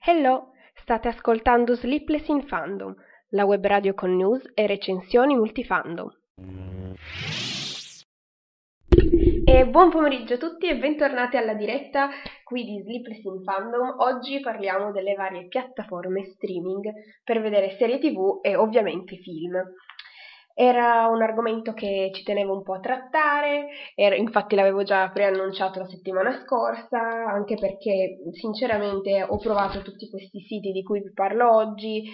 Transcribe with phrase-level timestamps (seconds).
[0.00, 2.92] Hello, state ascoltando Sleepless in Fandom,
[3.28, 6.10] la web radio con news e recensioni multifandom.
[9.44, 12.08] E buon pomeriggio a tutti e bentornati alla diretta
[12.42, 14.00] qui di Sleepless in Fandom.
[14.00, 16.90] Oggi parliamo delle varie piattaforme streaming
[17.22, 19.54] per vedere serie tv e ovviamente film.
[20.58, 25.80] Era un argomento che ci tenevo un po' a trattare, era, infatti l'avevo già preannunciato
[25.80, 31.54] la settimana scorsa, anche perché sinceramente ho provato tutti questi siti di cui vi parlo
[31.54, 32.04] oggi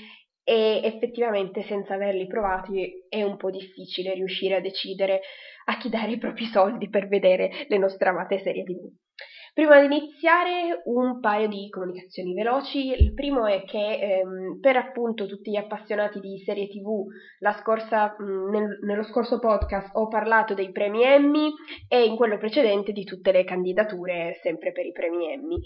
[0.42, 5.20] e effettivamente senza averli provati è un po' difficile riuscire a decidere
[5.66, 8.90] a chi dare i propri soldi per vedere le nostre amate serie tv.
[9.54, 12.88] Prima di iniziare un paio di comunicazioni veloci.
[12.88, 17.04] Il primo è che ehm, per appunto tutti gli appassionati di serie TV,
[17.60, 21.52] scorsa, mh, nel, nello scorso podcast ho parlato dei premi Emmy
[21.86, 25.60] e in quello precedente di tutte le candidature sempre per i premi Emmy.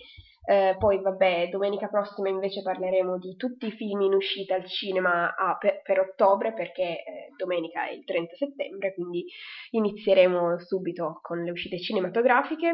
[0.48, 5.33] Eh, poi vabbè, domenica prossima invece parleremo di tutti i film in uscita al cinema
[5.37, 7.05] a, per, per, ottobre perché eh,
[7.37, 9.25] domenica è il 30 settembre, quindi
[9.71, 12.73] inizieremo subito con le uscite cinematografiche.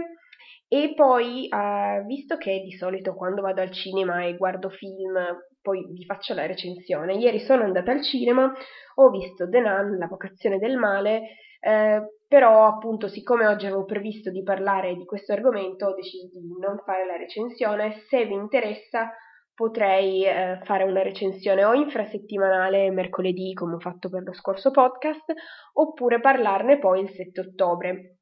[0.72, 5.12] E poi, uh, visto che di solito quando vado al cinema e guardo film,
[5.60, 8.50] poi vi faccio la recensione, ieri sono andata al cinema,
[8.94, 11.24] ho visto The Nun, La vocazione del male,
[11.60, 16.58] eh, però appunto siccome oggi avevo previsto di parlare di questo argomento ho deciso di
[16.58, 19.12] non fare la recensione, se vi interessa
[19.54, 25.34] potrei eh, fare una recensione o infrasettimanale mercoledì come ho fatto per lo scorso podcast
[25.74, 28.16] oppure parlarne poi il 7 ottobre.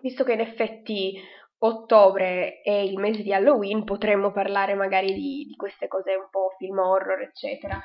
[0.00, 1.16] Visto che in effetti
[1.64, 6.54] ottobre è il mese di Halloween, potremmo parlare magari di, di queste cose un po'
[6.58, 7.80] film horror, eccetera.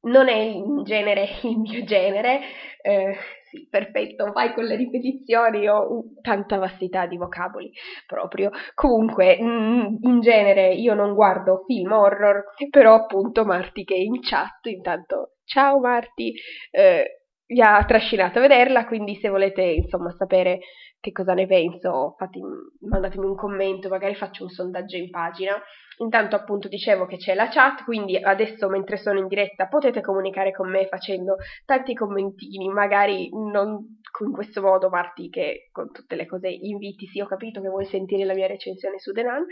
[0.00, 2.40] Non è in genere il mio genere,
[2.82, 3.16] eh,
[3.50, 7.70] sì, perfetto, vai con le ripetizioni, ho tanta vastità di vocaboli
[8.06, 8.50] proprio.
[8.74, 14.20] Comunque, mm, in genere io non guardo film horror, però appunto Marti che è in
[14.20, 16.34] chat, intanto ciao Marti,
[16.70, 17.17] eh,
[17.48, 20.60] vi ha trascinato a vederla, quindi se volete insomma sapere
[21.00, 22.40] che cosa ne penso, fatti,
[22.80, 25.54] mandatemi un commento, magari faccio un sondaggio in pagina.
[26.00, 30.52] Intanto appunto dicevo che c'è la chat, quindi adesso mentre sono in diretta potete comunicare
[30.52, 36.26] con me facendo tanti commentini, magari non in questo modo Marti che con tutte le
[36.26, 39.46] cose inviti, sì ho capito che vuoi sentire la mia recensione su The Nun,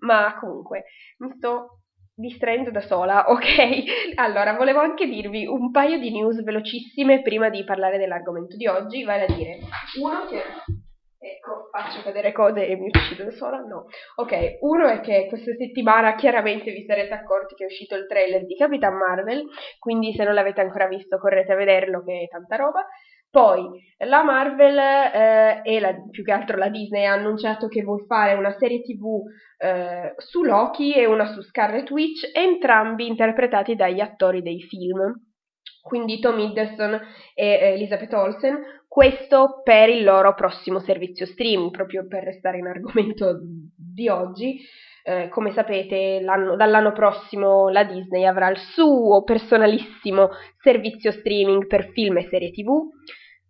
[0.00, 0.84] ma comunque
[1.18, 1.80] mi sto
[2.18, 4.16] distraendo da sola, ok?
[4.16, 9.04] Allora, volevo anche dirvi un paio di news velocissime prima di parlare dell'argomento di oggi,
[9.04, 9.58] vale a dire,
[10.00, 10.42] uno che
[11.20, 13.58] Ecco, faccio cadere cose e mi uccido da sola?
[13.58, 13.86] No.
[14.16, 18.46] Ok, uno è che questa settimana chiaramente vi sarete accorti che è uscito il trailer
[18.46, 19.44] di Capitan Marvel,
[19.80, 22.86] quindi se non l'avete ancora visto correte a vederlo che è tanta roba.
[23.30, 23.62] Poi
[24.06, 28.34] la Marvel eh, e la, più che altro la Disney ha annunciato che vuole fare
[28.34, 29.22] una serie tv
[29.58, 35.26] eh, su Loki e una su Scarlet Witch, entrambi interpretati dagli attori dei film
[35.88, 37.00] quindi Tom Hiddleston
[37.34, 43.40] e Elizabeth Olsen, questo per il loro prossimo servizio streaming, proprio per restare in argomento
[43.74, 44.60] di oggi.
[45.08, 50.28] Eh, come sapete, dall'anno prossimo la Disney avrà il suo personalissimo
[50.60, 52.68] servizio streaming per film e serie TV.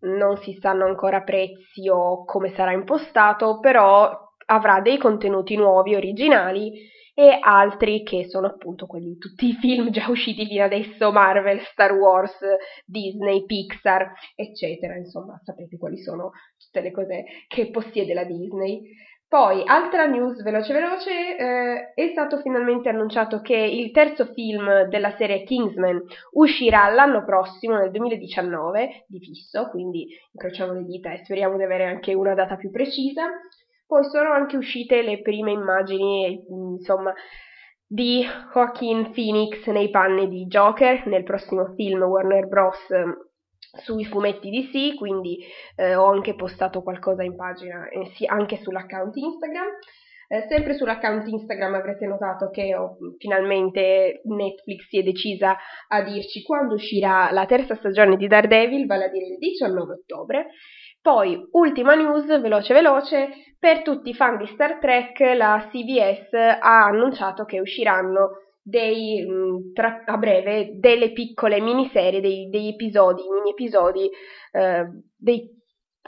[0.02, 4.08] Non si sanno ancora prezzi o come sarà impostato, però
[4.46, 6.74] avrà dei contenuti nuovi, originali
[7.12, 11.90] e altri che sono appunto quelli tutti i film già usciti fino adesso, Marvel, Star
[11.90, 12.38] Wars,
[12.86, 18.80] Disney, Pixar, eccetera, insomma sapete quali sono tutte le cose che possiede la Disney.
[19.28, 25.14] Poi, altra news veloce veloce, eh, è stato finalmente annunciato che il terzo film della
[25.18, 26.02] serie Kingsman
[26.32, 31.84] uscirà l'anno prossimo, nel 2019, di fisso, quindi incrociamo le dita e speriamo di avere
[31.84, 33.28] anche una data più precisa.
[33.86, 37.12] Poi sono anche uscite le prime immagini, insomma,
[37.86, 38.24] di
[38.54, 42.86] Joaquin Phoenix nei panni di Joker nel prossimo film Warner Bros.
[43.82, 45.38] Sui fumetti di sì, quindi
[45.76, 49.66] eh, ho anche postato qualcosa in pagina eh, sì, anche sull'account Instagram.
[50.30, 55.56] Eh, sempre sull'account Instagram avrete notato che oh, finalmente Netflix si è decisa
[55.88, 60.48] a dirci quando uscirà la terza stagione di Daredevil, vale a dire il 19 ottobre.
[61.00, 63.28] Poi, ultima news, veloce veloce,
[63.58, 69.72] per tutti i fan di Star Trek, la CBS ha annunciato che usciranno dei, mm,
[69.72, 74.10] tra, a breve delle piccole miniserie, dei, degli episodi, mini episodi,
[74.52, 74.86] eh,
[75.16, 75.56] dei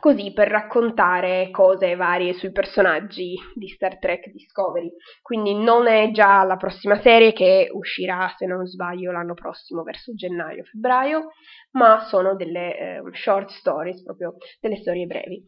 [0.01, 4.91] così per raccontare cose varie sui personaggi di Star Trek Discovery.
[5.21, 10.15] Quindi non è già la prossima serie che uscirà, se non sbaglio, l'anno prossimo, verso
[10.15, 11.29] gennaio-febbraio,
[11.73, 15.45] ma sono delle eh, short stories, proprio delle storie brevi.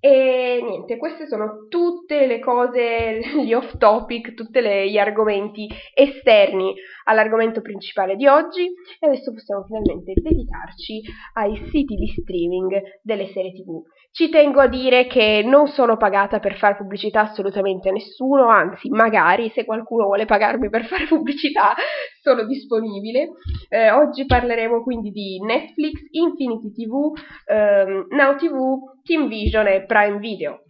[0.00, 6.72] E niente, queste sono tutte le cose, gli off topic, tutti gli argomenti esterni
[7.04, 8.64] all'argomento principale di oggi
[9.00, 11.02] e adesso possiamo finalmente dedicarci
[11.34, 13.82] ai siti di streaming delle serie tv.
[14.10, 18.88] Ci tengo a dire che non sono pagata per fare pubblicità assolutamente a nessuno, anzi
[18.88, 21.74] magari se qualcuno vuole pagarmi per fare pubblicità
[22.20, 23.28] sono disponibile.
[23.68, 27.12] Eh, oggi parleremo quindi di Netflix, Infinity TV,
[27.46, 30.62] ehm, Now TV, Team Vision e Prime Video.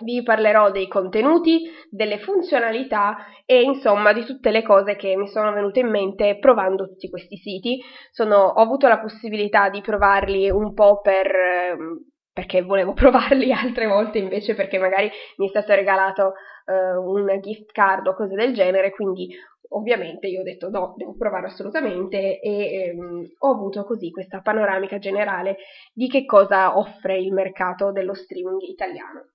[0.00, 5.52] Vi parlerò dei contenuti, delle funzionalità e insomma di tutte le cose che mi sono
[5.52, 7.82] venute in mente provando tutti questi siti.
[8.12, 11.98] Sono, ho avuto la possibilità di provarli un po' per, ehm,
[12.38, 16.34] perché volevo provarli altre volte invece perché magari mi è stato regalato
[16.66, 19.28] uh, un gift card o cose del genere, quindi
[19.70, 24.98] ovviamente io ho detto no, devo provare assolutamente e ehm, ho avuto così questa panoramica
[24.98, 25.56] generale
[25.92, 29.30] di che cosa offre il mercato dello streaming italiano.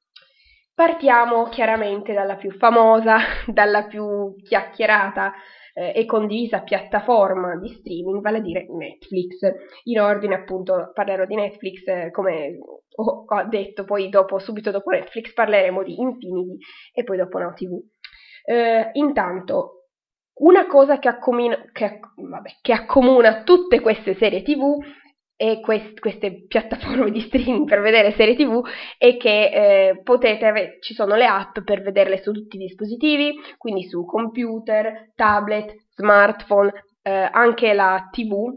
[0.74, 3.18] Partiamo chiaramente dalla più famosa,
[3.52, 5.34] dalla più chiacchierata
[5.74, 9.40] eh, e condivisa piattaforma di streaming, vale a dire Netflix.
[9.84, 12.58] In ordine appunto parlerò di Netflix eh, come
[12.96, 16.58] ho, ho, detto, poi dopo, subito dopo Netflix parleremo di Infinity
[16.94, 17.80] e poi dopo Now TV.
[18.46, 19.84] Eh, intanto,
[20.36, 24.78] una cosa che accomuna, che, vabbè, che accomuna tutte queste serie tv
[25.36, 28.62] e quest, queste piattaforme di streaming per vedere serie tv
[28.98, 33.84] è che eh, potete ci sono le app per vederle su tutti i dispositivi, quindi
[33.84, 38.52] su computer, tablet, smartphone, eh, anche la tv,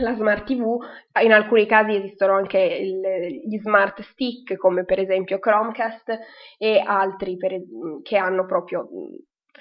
[0.00, 0.78] la smart tv,
[1.22, 3.00] in alcuni casi esistono anche il,
[3.44, 6.18] gli smart stick come per esempio Chromecast
[6.58, 7.60] e altri per,
[8.02, 8.88] che hanno proprio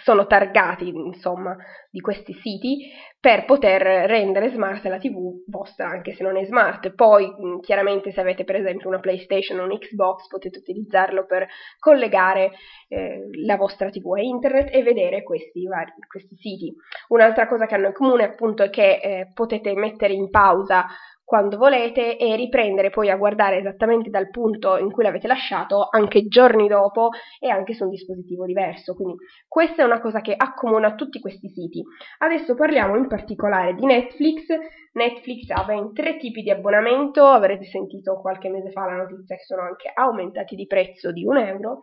[0.03, 1.55] sono targati, insomma,
[1.89, 2.89] di questi siti
[3.19, 6.93] per poter rendere smart la TV vostra, anche se non è smart.
[6.93, 11.47] Poi, chiaramente, se avete per esempio una PlayStation o un Xbox, potete utilizzarlo per
[11.79, 12.51] collegare
[12.87, 16.73] eh, la vostra TV a internet e vedere questi, vari, questi siti.
[17.09, 20.85] Un'altra cosa che hanno in comune, appunto, è che eh, potete mettere in pausa
[21.27, 26.27] quando volete e riprendere poi a guardare esattamente dal punto in cui l'avete lasciato anche
[26.27, 27.09] giorni dopo
[27.41, 28.95] e anche su un dispositivo diverso.
[28.95, 31.83] Quindi questa è una cosa che accomuna tutti questi siti.
[32.19, 34.45] Adesso parliamo in particolare di Netflix.
[34.93, 39.43] Netflix ha ben tre tipi di abbonamento, avrete sentito qualche mese fa la notizia che
[39.43, 41.81] sono anche aumentati di prezzo di un euro,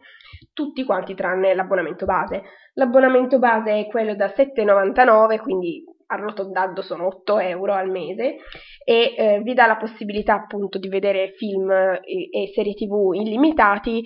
[0.55, 2.45] tutti quanti tranne l'abbonamento base.
[2.73, 8.37] L'abbonamento base è quello da 7,99, quindi arrotondando sono 8 euro al mese
[8.85, 14.03] e eh, vi dà la possibilità appunto di vedere film e, e serie tv illimitati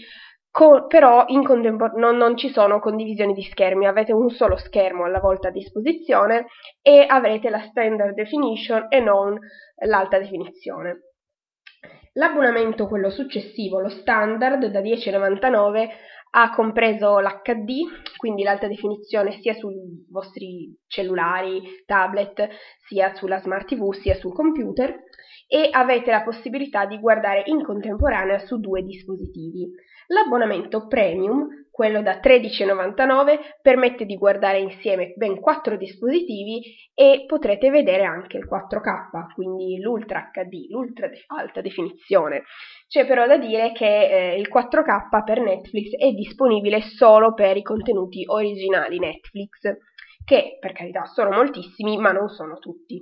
[0.51, 5.05] co- però in contempor- non, non, ci sono condivisioni di schermi, avete un solo schermo
[5.05, 6.47] alla volta a disposizione
[6.83, 9.39] e avrete la standard definition e non
[9.87, 11.03] l'alta definizione.
[12.15, 15.89] L'abbonamento, quello successivo, lo standard da 10,99
[16.31, 22.49] ha compreso l'HD, quindi l'alta definizione sia sui vostri cellulari, tablet,
[22.87, 25.05] sia sulla smart TV, sia sul computer
[25.47, 29.71] e avete la possibilità di guardare in contemporanea su due dispositivi.
[30.09, 31.47] L'abbonamento premium
[31.79, 36.61] quello da 13,99 permette di guardare insieme ben 4 dispositivi
[36.93, 42.43] e potrete vedere anche il 4K, quindi l'Ultra HD, l'Ultra alta definizione.
[42.89, 47.63] C'è però da dire che eh, il 4K per Netflix è disponibile solo per i
[47.63, 49.61] contenuti originali Netflix,
[50.25, 53.01] che per carità sono moltissimi, ma non sono tutti.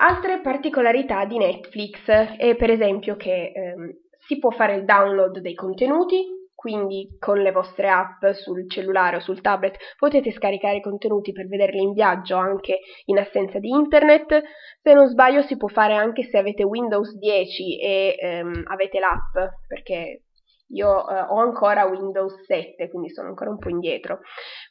[0.00, 3.92] Altre particolarità di Netflix è per esempio che ehm,
[4.26, 9.20] si può fare il download dei contenuti, quindi con le vostre app sul cellulare o
[9.20, 14.42] sul tablet potete scaricare i contenuti per vederli in viaggio anche in assenza di internet.
[14.82, 19.52] Se non sbaglio si può fare anche se avete Windows 10 e ehm, avete l'app,
[19.66, 20.24] perché
[20.66, 24.18] io eh, ho ancora Windows 7, quindi sono ancora un po' indietro.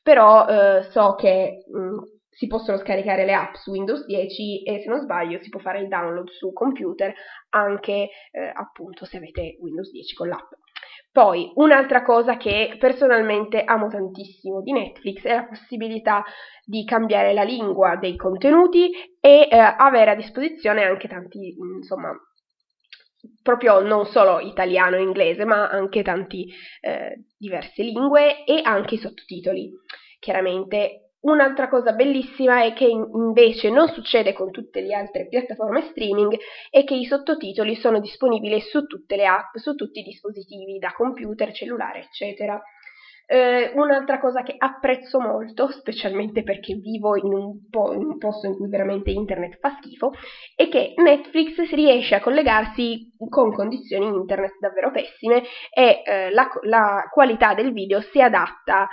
[0.03, 1.97] Però eh, so che mh, mm,
[2.29, 5.79] si possono scaricare le app su Windows 10 e se non sbaglio si può fare
[5.79, 7.11] il download su computer
[7.49, 10.51] anche eh, appunto se avete Windows 10 con l'app.
[11.11, 16.23] Poi, un'altra cosa che personalmente amo tantissimo di Netflix è la possibilità
[16.63, 22.11] di cambiare la lingua dei contenuti e eh, avere a disposizione anche tanti, insomma,
[23.41, 26.47] proprio non solo italiano e inglese, ma anche tanti
[26.81, 29.71] eh, diverse lingue e anche i sottotitoli.
[30.19, 36.37] Chiaramente Un'altra cosa bellissima è che invece non succede con tutte le altre piattaforme streaming
[36.69, 40.93] è che i sottotitoli sono disponibili su tutte le app, su tutti i dispositivi, da
[40.95, 42.61] computer, cellulare, eccetera.
[43.31, 48.47] Eh, un'altra cosa che apprezzo molto, specialmente perché vivo in un, po- in un, posto
[48.47, 50.11] in cui veramente internet fa schifo,
[50.55, 57.07] è che Netflix riesce a collegarsi con condizioni internet davvero pessime e eh, la, la
[57.11, 58.87] qualità del video si adatta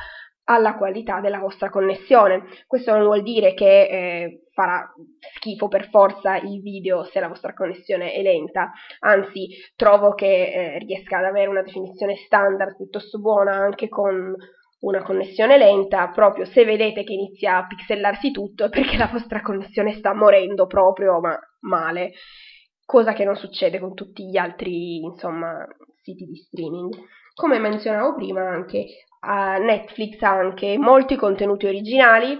[0.48, 2.44] alla qualità della vostra connessione.
[2.66, 4.92] Questo non vuol dire che eh, farà
[5.36, 10.78] schifo per forza il video se la vostra connessione è lenta, anzi trovo che eh,
[10.78, 14.34] riesca ad avere una definizione standard piuttosto buona anche con
[14.78, 19.42] una connessione lenta, proprio se vedete che inizia a pixellarsi tutto è perché la vostra
[19.42, 22.12] connessione sta morendo proprio ma male,
[22.84, 25.66] cosa che non succede con tutti gli altri insomma
[26.02, 26.94] siti di streaming.
[27.34, 28.86] Come menzionavo prima anche
[29.20, 32.38] a Netflix anche molti contenuti originali,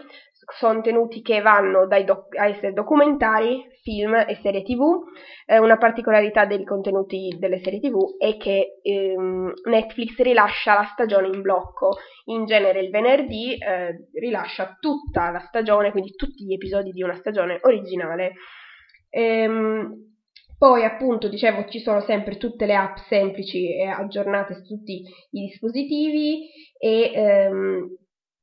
[0.61, 5.03] contenuti che vanno doc- a essere documentari, film e serie tv.
[5.45, 11.29] Eh, una particolarità dei contenuti delle serie tv è che ehm, Netflix rilascia la stagione
[11.29, 16.91] in blocco, in genere il venerdì eh, rilascia tutta la stagione, quindi tutti gli episodi
[16.91, 18.35] di una stagione originale.
[19.11, 20.16] Ehm,
[20.67, 24.95] poi appunto dicevo ci sono sempre tutte le app semplici e aggiornate su tutti
[25.31, 27.97] i dispositivi e ehm,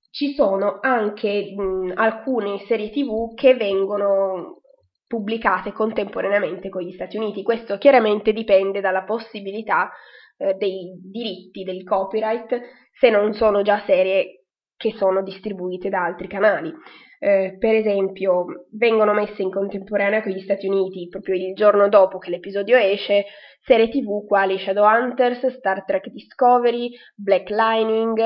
[0.10, 4.62] ci sono anche mh, alcune serie tv che vengono
[5.06, 7.44] pubblicate contemporaneamente con gli Stati Uniti.
[7.44, 9.92] Questo chiaramente dipende dalla possibilità
[10.38, 12.58] eh, dei diritti del copyright
[12.98, 14.46] se non sono già serie
[14.78, 16.74] che sono distribuite da altri canali
[17.24, 22.18] eh, per esempio, vengono messe in contemporanea con gli Stati Uniti proprio il giorno dopo
[22.18, 23.28] che l'episodio esce,
[23.62, 28.20] serie tv quali Shadowhunters, Star Trek Discovery, Black Lining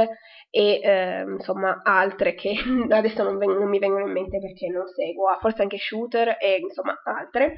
[0.50, 2.56] e eh, insomma altre che
[2.89, 6.38] adesso non, veng- non, mi vengono in mente perché non seguo, ah, forse anche Shooter
[6.39, 7.54] e insomma altre.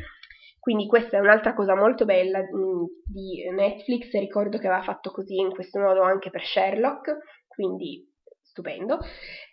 [0.59, 5.37] Quindi questa è un'altra cosa molto bella mm, di Netflix, ricordo che aveva fatto così
[5.37, 7.15] in questo modo anche per Sherlock,
[7.47, 8.05] quindi
[8.41, 8.99] stupendo.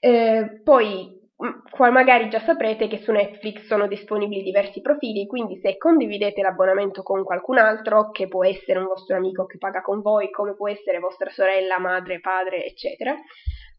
[0.00, 1.24] Eh, poi
[1.70, 7.02] qua magari già saprete che su Netflix sono disponibili diversi profili, quindi se condividete l'abbonamento
[7.02, 10.68] con qualcun altro, che può essere un vostro amico che paga con voi, come può
[10.68, 13.14] essere vostra sorella, madre, padre, eccetera,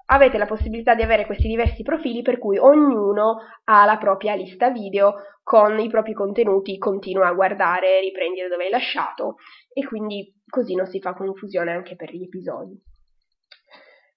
[0.10, 4.70] avete la possibilità di avere questi diversi profili per cui ognuno ha la propria lista
[4.70, 9.38] video con i propri contenuti, continua a guardare, riprendi da dove hai lasciato
[9.74, 12.80] e quindi così non si fa confusione anche per gli episodi.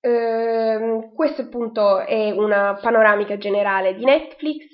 [0.03, 4.73] Ehm, questo appunto è una panoramica generale di Netflix.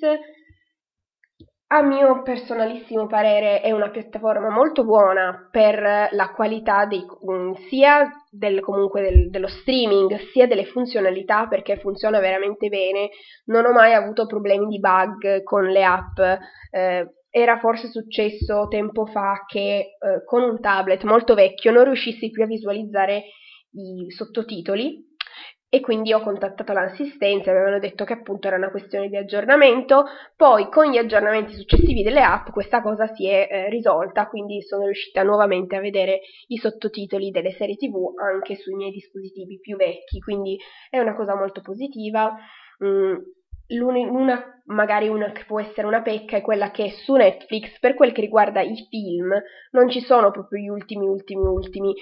[1.69, 8.09] A mio personalissimo parere è una piattaforma molto buona per la qualità dei, mm, sia
[8.31, 13.09] del, comunque del, dello streaming sia delle funzionalità perché funziona veramente bene.
[13.45, 16.17] Non ho mai avuto problemi di bug con le app.
[16.71, 22.31] Eh, era forse successo tempo fa che eh, con un tablet molto vecchio non riuscissi
[22.31, 23.25] più a visualizzare
[23.71, 25.07] i sottotitoli
[25.69, 30.05] e quindi ho contattato l'assistenza, mi avevano detto che appunto era una questione di aggiornamento,
[30.35, 34.85] poi con gli aggiornamenti successivi delle app questa cosa si è eh, risolta, quindi sono
[34.85, 40.19] riuscita nuovamente a vedere i sottotitoli delle serie tv anche sui miei dispositivi più vecchi,
[40.19, 40.57] quindi
[40.89, 42.33] è una cosa molto positiva.
[42.83, 43.17] Mm,
[43.69, 48.13] una, magari una che può essere una pecca è quella che su Netflix, per quel
[48.13, 49.33] che riguarda i film,
[49.71, 51.93] non ci sono proprio gli ultimi, ultimi, ultimi,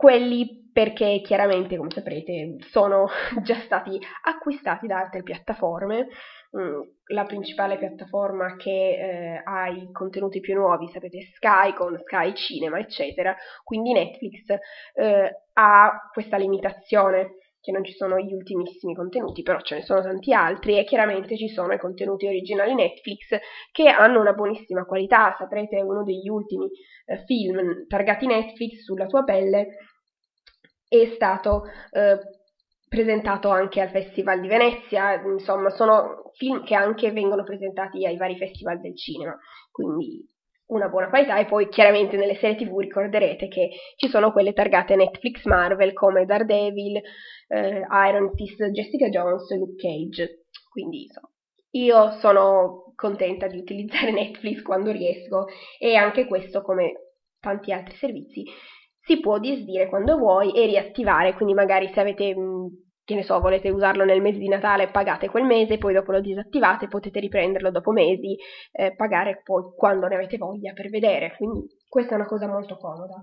[0.00, 3.06] quelli perché chiaramente, come saprete, sono
[3.44, 6.08] già stati acquistati da altre piattaforme.
[6.56, 6.80] Mm,
[7.12, 12.78] la principale piattaforma che eh, ha i contenuti più nuovi, sapete, Sky con Sky Cinema,
[12.78, 13.36] eccetera.
[13.62, 14.48] Quindi Netflix
[14.94, 20.00] eh, ha questa limitazione che non ci sono gli ultimissimi contenuti, però ce ne sono
[20.00, 23.38] tanti altri e chiaramente ci sono i contenuti originali Netflix
[23.70, 25.34] che hanno una buonissima qualità.
[25.36, 26.70] Saprete, uno degli ultimi
[27.04, 29.76] eh, film targati Netflix sulla tua pelle
[30.90, 32.18] è stato eh,
[32.88, 38.36] presentato anche al Festival di Venezia, insomma sono film che anche vengono presentati ai vari
[38.36, 39.38] festival del cinema,
[39.70, 40.26] quindi
[40.66, 41.38] una buona qualità.
[41.38, 46.24] E poi chiaramente nelle serie tv ricorderete che ci sono quelle targate Netflix Marvel come
[46.24, 47.00] Daredevil,
[47.48, 51.28] eh, Iron Fist, Jessica Jones, Luke Cage, quindi insomma
[51.72, 55.46] io sono contenta di utilizzare Netflix quando riesco
[55.78, 58.44] e anche questo come tanti altri servizi
[59.02, 62.66] si può disdire quando vuoi e riattivare, quindi magari se avete, mm,
[63.04, 66.20] che ne so, volete usarlo nel mese di Natale, pagate quel mese, poi dopo lo
[66.20, 68.36] disattivate, potete riprenderlo dopo mesi,
[68.72, 72.76] eh, pagare poi quando ne avete voglia per vedere, quindi questa è una cosa molto
[72.76, 73.20] comoda.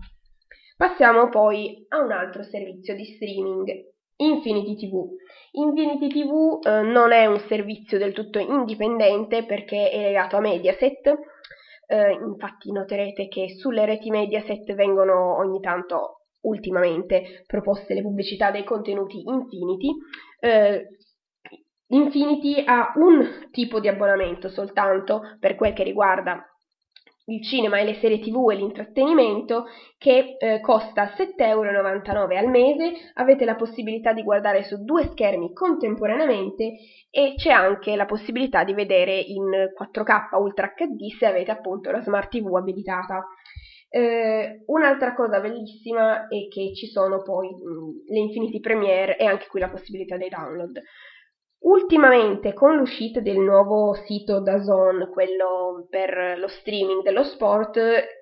[0.76, 5.08] Passiamo poi a un altro servizio di streaming Infinity TV.
[5.52, 11.14] Infinity TV eh, non è un servizio del tutto indipendente perché è legato a Mediaset.
[11.90, 18.64] Eh, infatti noterete che sulle reti Mediaset vengono ogni tanto ultimamente proposte le pubblicità dei
[18.64, 19.90] contenuti Infinity.
[20.40, 20.86] Eh,
[21.90, 26.46] Infinity ha un tipo di abbonamento soltanto per quel che riguarda
[27.30, 29.66] il cinema e le serie tv e l'intrattenimento
[29.98, 35.52] che eh, costa 7,99 euro al mese, avete la possibilità di guardare su due schermi
[35.52, 36.78] contemporaneamente
[37.10, 42.02] e c'è anche la possibilità di vedere in 4K Ultra HD se avete appunto la
[42.02, 43.26] Smart TV abilitata.
[43.90, 49.48] Eh, un'altra cosa bellissima è che ci sono poi mh, le Infinity Premiere e anche
[49.48, 50.82] qui la possibilità dei download.
[51.60, 57.80] Ultimamente, con l'uscita del nuovo sito DAZN, quello per lo streaming dello sport,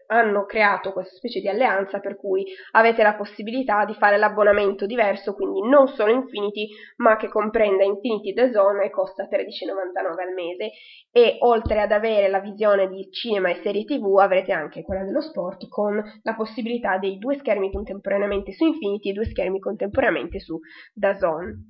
[0.07, 5.33] hanno creato questa specie di alleanza per cui avete la possibilità di fare l'abbonamento diverso,
[5.33, 10.71] quindi non solo Infinity, ma che comprenda Infinity DAZN e costa 13,99 al mese.
[11.11, 15.21] E oltre ad avere la visione di cinema e serie TV, avrete anche quella dello
[15.21, 20.57] sport con la possibilità dei due schermi contemporaneamente su Infinity e due schermi contemporaneamente su
[20.93, 21.65] DAZN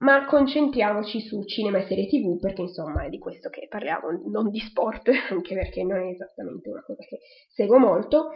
[0.00, 4.50] ma concentriamoci su cinema e serie tv perché insomma è di questo che parliamo, non
[4.50, 8.30] di sport, anche perché non è esattamente una cosa che seguo molto.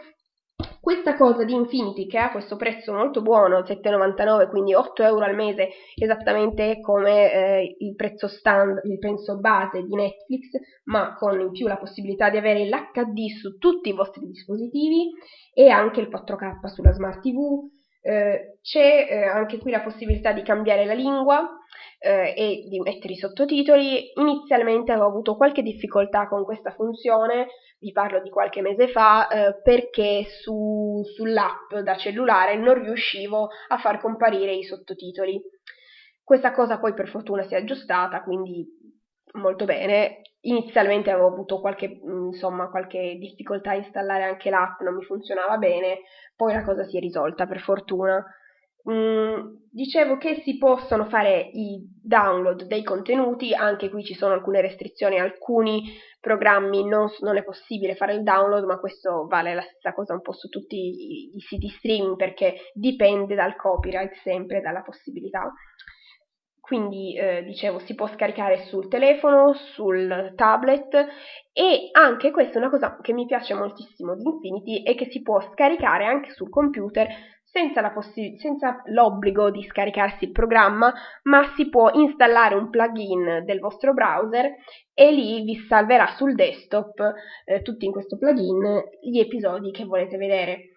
[0.80, 5.35] Questa cosa di Infinity che ha questo prezzo molto buono, 7,99, quindi 8 euro al
[5.35, 10.50] mese, esattamente come eh, il prezzo stand, il prezzo base di Netflix,
[10.85, 15.11] ma con in più la possibilità di avere l'HD su tutti i vostri dispositivi
[15.52, 17.68] e anche il 4K sulla Smart TV,
[18.06, 21.49] eh, c'è eh, anche qui la possibilità di cambiare la lingua
[21.99, 24.12] eh, e di mettere i sottotitoli.
[24.16, 27.46] Inizialmente avevo avuto qualche difficoltà con questa funzione,
[27.78, 33.78] vi parlo di qualche mese fa, eh, perché su, sull'app da cellulare non riuscivo a
[33.78, 35.40] far comparire i sottotitoli.
[36.23, 38.66] Questa cosa poi per fortuna si è aggiustata, quindi
[39.32, 40.20] molto bene.
[40.47, 45.57] Inizialmente avevo avuto qualche, mm, insomma, qualche difficoltà a installare anche l'app, non mi funzionava
[45.57, 46.01] bene,
[46.37, 48.23] poi la cosa si è risolta per fortuna.
[48.91, 54.61] Mm, dicevo che si possono fare i download dei contenuti, anche qui ci sono alcune
[54.61, 55.85] restrizioni, alcuni
[56.21, 60.21] programmi non, non, è possibile fare il download, ma questo vale la stessa cosa un
[60.21, 65.50] po' su tutti i, i siti streaming perché dipende dal copyright sempre, dalla possibilità.
[66.65, 70.95] Quindi, eh, dicevo, si può scaricare sul telefono, sul tablet
[71.53, 75.21] e anche questa è una cosa che mi piace moltissimo di Infinity è che si
[75.21, 77.07] può scaricare anche sul computer
[77.43, 80.91] senza, possi- senza l'obbligo di scaricarsi il programma,
[81.25, 84.50] ma si può installare un plugin del vostro browser
[84.95, 87.13] e lì vi salverà sul desktop,
[87.45, 90.71] eh, tutti in questo plugin, gli episodi che volete vedere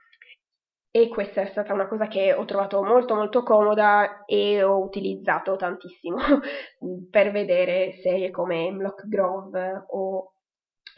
[1.02, 5.56] e questa è stata una cosa che ho trovato molto molto comoda e ho utilizzato
[5.56, 6.18] tantissimo
[7.12, 10.34] per vedere serie come Hemlock Grove o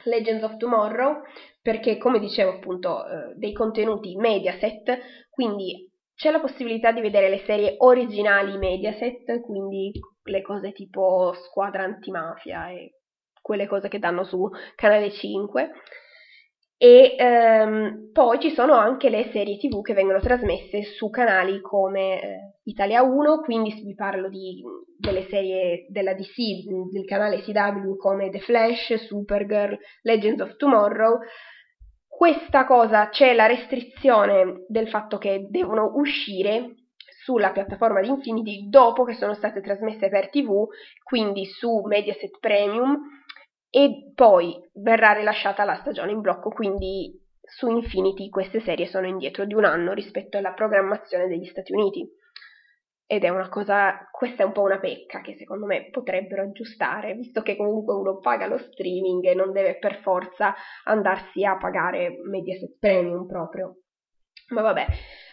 [0.05, 1.23] Legends of Tomorrow
[1.61, 7.39] perché come dicevo appunto eh, dei contenuti Mediaset quindi c'è la possibilità di vedere le
[7.39, 9.91] serie originali Mediaset quindi
[10.23, 12.93] le cose tipo Squadra Antimafia e
[13.41, 15.71] quelle cose che danno su Canale 5
[16.81, 22.21] e ehm, poi ci sono anche le serie tv che vengono trasmesse su canali come
[22.21, 24.63] eh, Italia 1, quindi vi parlo di,
[24.97, 26.37] delle serie della DC,
[26.89, 31.19] del canale CW come The Flash, Supergirl, Legends of Tomorrow.
[32.07, 36.75] Questa cosa c'è la restrizione del fatto che devono uscire
[37.23, 40.65] sulla piattaforma di Infinity dopo che sono state trasmesse per TV,
[41.03, 43.18] quindi su Mediaset Premium
[43.69, 49.45] e poi verrà rilasciata la stagione in blocco, quindi su Infinity queste serie sono indietro
[49.45, 52.07] di un anno rispetto alla programmazione degli Stati Uniti.
[53.11, 57.15] Ed è una cosa, questa è un po' una pecca che secondo me potrebbero aggiustare,
[57.15, 60.53] visto che comunque uno paga lo streaming e non deve per forza
[60.83, 63.77] andarsi a pagare Mediaset Premium proprio.
[64.49, 64.85] Ma vabbè,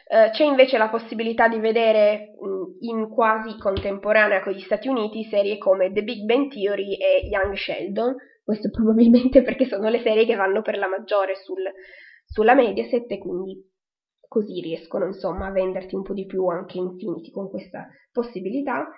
[0.09, 5.25] eh, c'è invece la possibilità di vedere mh, in quasi contemporanea con gli Stati Uniti
[5.25, 8.15] serie come The Big Bang Theory e Young Sheldon,
[8.45, 11.63] questo probabilmente perché sono le serie che vanno per la maggiore sul,
[12.25, 13.61] sulla Mediaset e quindi
[14.29, 18.89] così riescono insomma a venderti un po' di più anche Infinity con questa possibilità.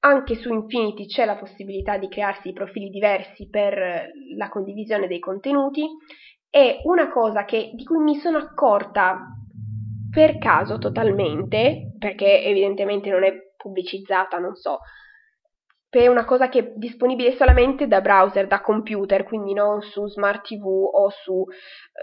[0.00, 5.86] Anche su Infinity c'è la possibilità di crearsi profili diversi per la condivisione dei contenuti
[6.50, 9.39] e una cosa che, di cui mi sono accorta
[10.10, 14.80] per caso totalmente, perché evidentemente non è pubblicizzata, non so,
[15.88, 20.46] per una cosa che è disponibile solamente da browser, da computer, quindi non su smart
[20.46, 21.44] TV o su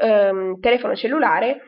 [0.02, 1.62] um, telefono cellulare,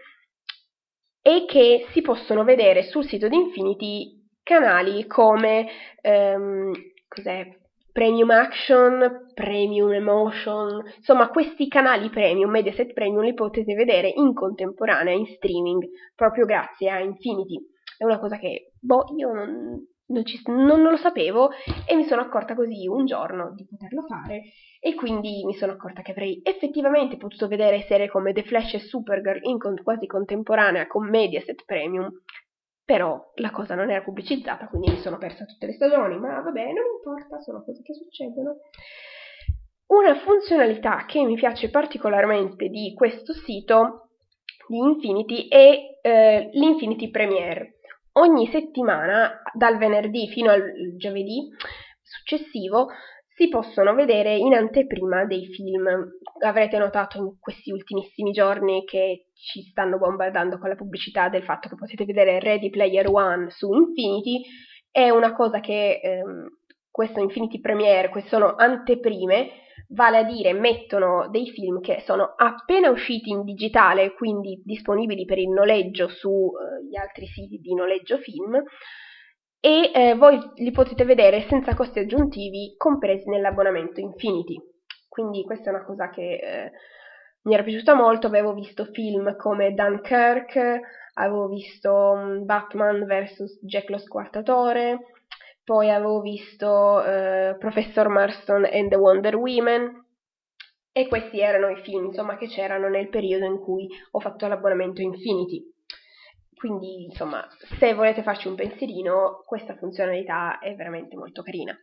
[1.21, 5.67] e che si possono vedere sul sito di Infinity canali come
[6.01, 6.71] ehm,
[7.07, 7.58] cos'è?
[7.99, 15.13] Premium Action, Premium Emotion, insomma questi canali premium, Mediaset Premium li potete vedere in contemporanea
[15.13, 15.85] in streaming
[16.15, 17.59] proprio grazie a Infinity.
[17.97, 21.49] È una cosa che, boh, io non, non, ci, non, non, lo sapevo
[21.85, 24.43] e mi sono accorta così un giorno di poterlo fare
[24.79, 28.79] e quindi mi sono accorta che avrei effettivamente potuto vedere serie come The Flash e
[28.79, 32.09] Supergirl in con, quasi contemporanea con Mediaset Premium
[32.89, 36.63] però la cosa non era pubblicizzata quindi mi sono persa tutte le stagioni ma vabbè
[36.73, 38.61] non importa sono cose che succedono.
[39.89, 44.09] Una funzionalità che mi piace particolarmente di questo sito
[44.67, 47.77] di Infinity è eh, l'Infinity Premiere.
[48.13, 51.47] Ogni settimana, dal venerdì fino al giovedì
[52.01, 52.87] successivo,
[53.39, 55.87] si possono vedere in anteprima dei film.
[56.43, 61.69] Avrete notato in questi ultimissimi giorni che ci stanno bombardando con la pubblicità del fatto
[61.69, 64.41] che potete vedere Ready Player One su Infinity.
[64.91, 66.47] È una cosa che ehm,
[66.91, 69.51] questo Infinity Premiere, queste sono anteprime,
[69.91, 75.37] vale a dire mettono dei film che sono appena usciti in digitale, quindi disponibili per
[75.37, 78.61] il noleggio sugli eh, altri siti di noleggio film,
[79.59, 84.57] e eh, voi li potete vedere senza costi aggiuntivi compresi nell'abbonamento Infinity.
[85.07, 86.71] Quindi questa è una cosa che eh,
[87.43, 90.79] mi era piaciuta molto, avevo visto film come Dunkirk,
[91.15, 94.99] avevo visto um, Batman vs Jack lo Squartatore,
[95.63, 100.05] poi avevo visto eh, Professor Marston and the Wonder Women
[100.91, 105.01] e questi erano i film insomma che c'erano nel periodo in cui ho fatto l'abbonamento
[105.01, 105.63] Infinity.
[106.59, 107.47] Quindi insomma
[107.79, 111.73] se volete farci un pensierino questa funzionalità è veramente molto carina.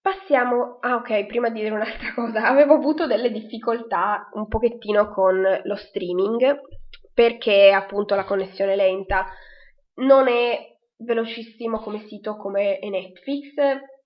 [0.00, 5.42] Passiamo, ah ok, prima di dire un'altra cosa, avevo avuto delle difficoltà un pochettino con
[5.64, 6.60] lo streaming
[7.12, 9.26] perché appunto la connessione lenta
[9.96, 13.52] non è velocissimo come sito come Netflix,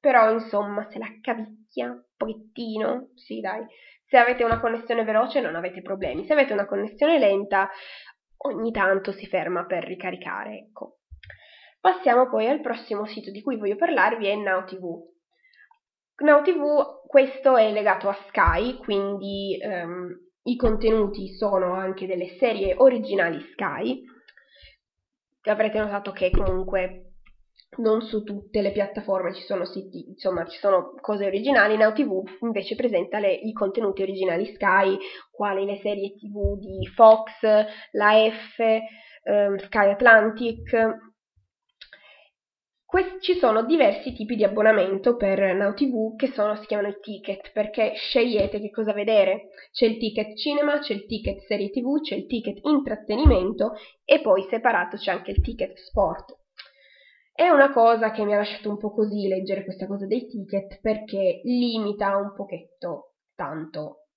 [0.00, 3.64] però insomma se la cavicchia un pochettino, sì dai,
[4.06, 7.70] se avete una connessione veloce non avete problemi, se avete una connessione lenta
[8.42, 10.98] ogni tanto si ferma per ricaricare, ecco.
[11.80, 15.08] Passiamo poi al prossimo sito di cui voglio parlarvi, è NowTV.
[16.22, 23.40] NowTV, questo è legato a Sky, quindi um, i contenuti sono anche delle serie originali
[23.52, 24.04] Sky,
[25.44, 27.09] avrete notato che comunque
[27.78, 31.76] non su tutte le piattaforme ci sono siti, insomma, ci sono cose originali.
[31.76, 34.98] Now TV invece presenta le, i contenuti originali Sky,
[35.30, 37.28] quali le serie TV di Fox,
[37.92, 38.58] la F,
[39.22, 40.98] ehm, Sky Atlantic,
[42.90, 46.98] Quest- ci sono diversi tipi di abbonamento per Now TV che sono, si chiamano i
[47.00, 49.50] ticket perché scegliete che cosa vedere.
[49.70, 54.42] C'è il ticket cinema, c'è il ticket serie TV, c'è il ticket intrattenimento e poi
[54.50, 56.39] separato c'è anche il ticket sport.
[57.40, 60.78] È una cosa che mi ha lasciato un po' così leggere questa cosa dei ticket
[60.82, 64.08] perché limita un pochetto tanto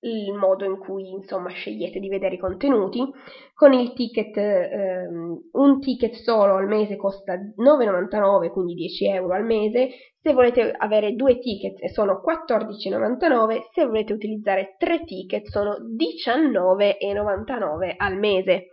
[0.00, 3.04] il modo in cui insomma scegliete di vedere i contenuti.
[3.52, 9.44] Con il ticket, ehm, un ticket solo al mese costa 9,99, quindi 10 euro al
[9.44, 9.90] mese.
[10.18, 18.16] Se volete avere due ticket sono 14,99, se volete utilizzare tre ticket sono 19,99 al
[18.16, 18.68] mese.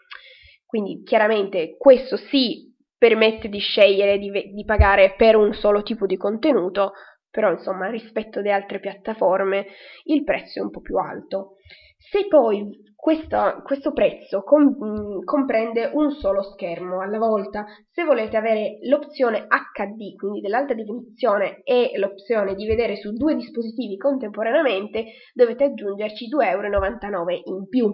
[0.66, 6.18] Quindi chiaramente questo sì permette di scegliere di, di pagare per un solo tipo di
[6.18, 6.94] contenuto,
[7.30, 9.66] però insomma rispetto alle altre piattaforme
[10.06, 11.56] il prezzo è un po' più alto.
[11.98, 18.78] Se poi questo, questo prezzo com, comprende un solo schermo alla volta, se volete avere
[18.84, 26.28] l'opzione HD, quindi dell'alta definizione, e l'opzione di vedere su due dispositivi contemporaneamente, dovete aggiungerci
[26.30, 27.92] 2,99 euro in più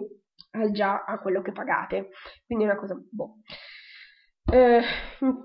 [0.70, 2.08] già a quello che pagate.
[2.46, 3.36] Quindi è una cosa boh.
[4.44, 4.82] Eh,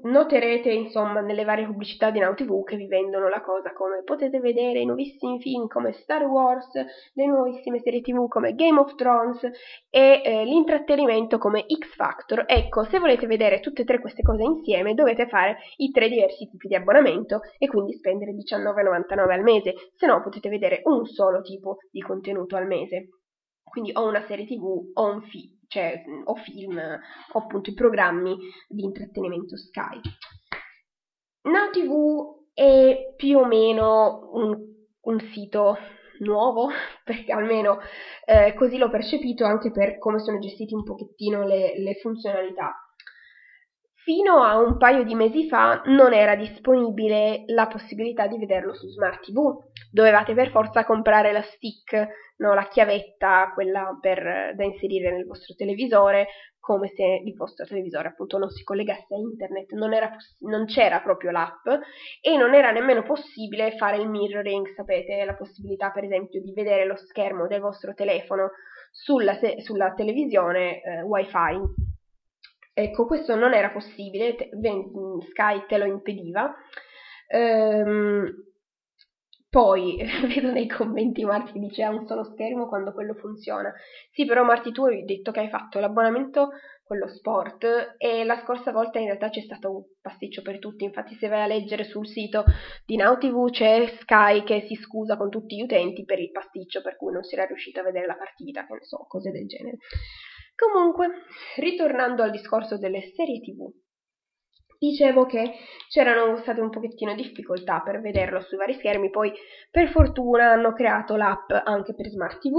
[0.04, 4.40] noterete insomma nelle varie pubblicità di Now TV che vi vendono la cosa come potete
[4.40, 6.68] vedere i nuovissimi film come Star Wars,
[7.14, 9.44] le nuovissime serie TV come Game of Thrones
[9.90, 12.44] e eh, l'intrattenimento come X Factor.
[12.48, 16.50] Ecco, se volete vedere tutte e tre queste cose insieme dovete fare i tre diversi
[16.50, 21.42] tipi di abbonamento e quindi spendere 19,99 al mese, se no potete vedere un solo
[21.42, 23.10] tipo di contenuto al mese.
[23.64, 28.36] Quindi o una serie TV o un film cioè, o film o appunto i programmi
[28.68, 30.00] di intrattenimento Sky.
[31.44, 34.58] Now TV è più o meno un,
[35.02, 35.78] un sito
[36.20, 36.70] nuovo,
[37.04, 37.80] perché almeno
[38.26, 42.76] eh, così l'ho percepito anche per come sono gestiti un pochettino le, le funzionalità.
[44.08, 48.88] Fino a un paio di mesi fa non era disponibile la possibilità di vederlo su
[48.88, 49.54] Smart TV.
[49.92, 55.56] Dovevate per forza comprare la stick, no, la chiavetta, quella per, da inserire nel vostro
[55.56, 60.66] televisore, come se il vostro televisore appunto non si collegasse a internet, non, poss- non
[60.68, 61.68] c'era proprio l'app
[62.22, 66.86] e non era nemmeno possibile fare il mirroring, sapete, la possibilità per esempio di vedere
[66.86, 68.52] lo schermo del vostro telefono
[68.90, 71.87] sulla, sulla televisione eh, wifi.
[72.80, 74.50] Ecco, questo non era possibile, te-
[75.32, 76.56] Sky te lo impediva.
[77.28, 78.32] Ehm,
[79.50, 83.74] poi vedo nei commenti Marti che dice ha un solo schermo quando quello funziona.
[84.12, 86.50] Sì, però Marti tu hai detto che hai fatto l'abbonamento
[86.84, 91.16] quello sport e la scorsa volta in realtà c'è stato un pasticcio per tutti, infatti
[91.16, 92.46] se vai a leggere sul sito
[92.86, 96.96] di NowTV c'è Sky che si scusa con tutti gli utenti per il pasticcio per
[96.96, 99.78] cui non si era riuscito a vedere la partita, che ne so, cose del genere.
[100.58, 101.10] Comunque,
[101.58, 103.72] ritornando al discorso delle serie TV,
[104.80, 105.54] dicevo che
[105.88, 109.32] c'erano state un pochettino difficoltà per vederlo sui vari schermi, poi
[109.70, 112.56] per fortuna hanno creato l'app anche per Smart TV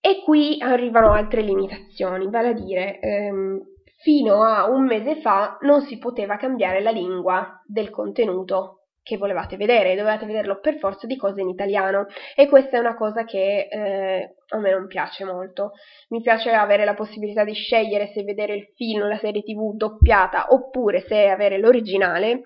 [0.00, 3.58] e qui arrivano altre limitazioni, vale a dire, ehm,
[4.02, 9.56] fino a un mese fa non si poteva cambiare la lingua del contenuto che volevate
[9.56, 13.68] vedere, dovevate vederlo per forza di cose in italiano e questa è una cosa che
[13.70, 15.74] eh, a me non piace molto.
[16.08, 20.46] Mi piace avere la possibilità di scegliere se vedere il film la serie tv doppiata
[20.48, 22.42] oppure se avere l'originale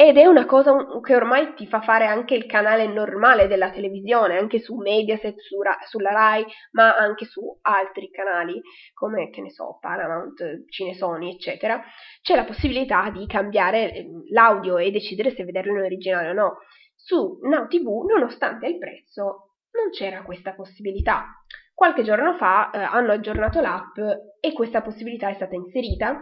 [0.00, 4.38] ed è una cosa che ormai ti fa fare anche il canale normale della televisione,
[4.38, 8.62] anche su Mediaset, su Ra- sulla Rai, ma anche su altri canali
[8.94, 11.82] come, che ne so, Paramount, Cinesoni, eccetera.
[12.22, 16.58] C'è la possibilità di cambiare ehm, l'audio e decidere se vederlo in originale o no.
[16.94, 21.26] Su Now TV, nonostante il prezzo, non c'era questa possibilità.
[21.74, 23.98] Qualche giorno fa eh, hanno aggiornato l'app
[24.38, 26.20] e questa possibilità è stata inserita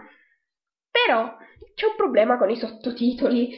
[1.06, 1.36] però
[1.74, 3.54] c'è un problema con i sottotitoli.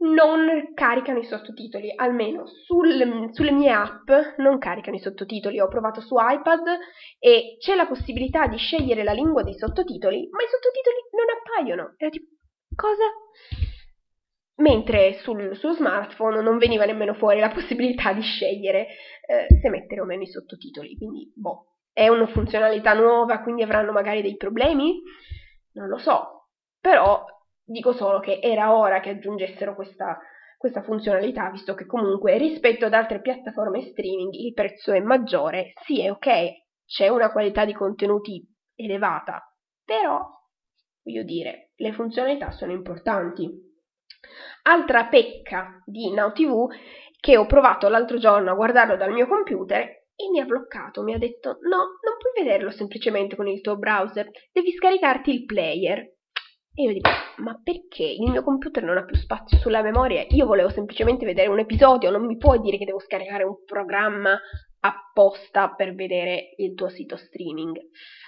[0.00, 5.60] Non caricano i sottotitoli, almeno sul, sulle mie app non caricano i sottotitoli.
[5.60, 6.78] Ho provato su iPad
[7.18, 11.94] e c'è la possibilità di scegliere la lingua dei sottotitoli, ma i sottotitoli non appaiono.
[11.96, 12.26] Era tipo,
[12.76, 13.02] cosa?
[14.58, 18.86] Mentre sul, sullo smartphone non veniva nemmeno fuori la possibilità di scegliere
[19.26, 20.96] eh, se mettere o meno i sottotitoli.
[20.96, 25.00] Quindi, boh, è una funzionalità nuova, quindi avranno magari dei problemi?
[25.72, 26.37] Non lo so,
[26.80, 27.24] però
[27.64, 30.18] dico solo che era ora che aggiungessero questa,
[30.56, 35.72] questa funzionalità, visto che comunque rispetto ad altre piattaforme streaming il prezzo è maggiore.
[35.84, 36.28] Sì, è ok,
[36.86, 38.42] c'è una qualità di contenuti
[38.74, 39.42] elevata,
[39.84, 40.24] però,
[41.02, 43.66] voglio dire, le funzionalità sono importanti.
[44.62, 46.66] Altra pecca di NowTV
[47.20, 51.14] che ho provato l'altro giorno a guardarlo dal mio computer e mi ha bloccato, mi
[51.14, 56.16] ha detto no, non puoi vederlo semplicemente con il tuo browser, devi scaricarti il player.
[56.78, 60.24] E io dico, ma perché il mio computer non ha più spazio sulla memoria?
[60.28, 64.38] Io volevo semplicemente vedere un episodio, non mi puoi dire che devo scaricare un programma
[64.78, 67.80] apposta per vedere il tuo sito streaming.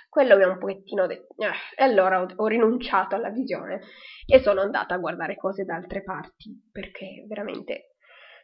[0.09, 3.83] Quello mi ha un pochettino detto, eh, e allora ho, ho rinunciato alla visione
[4.27, 7.95] e sono andata a guardare cose da altre parti, perché veramente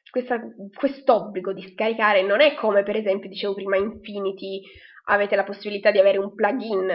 [0.08, 0.40] questa,
[0.72, 4.62] quest'obbligo di scaricare non è come per esempio dicevo prima Infinity
[5.06, 6.92] avete la possibilità di avere un plugin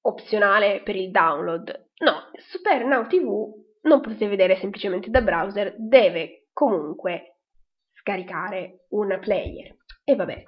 [0.00, 6.48] opzionale per il download No, Super Now TV non potete vedere semplicemente da browser, deve
[6.52, 7.38] comunque
[7.94, 9.74] scaricare un player.
[10.04, 10.42] E vabbè.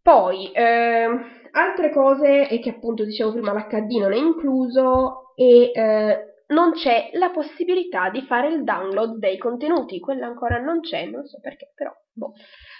[0.00, 1.08] Poi, eh,
[1.50, 7.10] altre cose è che appunto dicevo prima l'HD non è incluso e eh, non c'è
[7.12, 11.72] la possibilità di fare il download dei contenuti, quella ancora non c'è, non so perché,
[11.74, 12.32] però boh,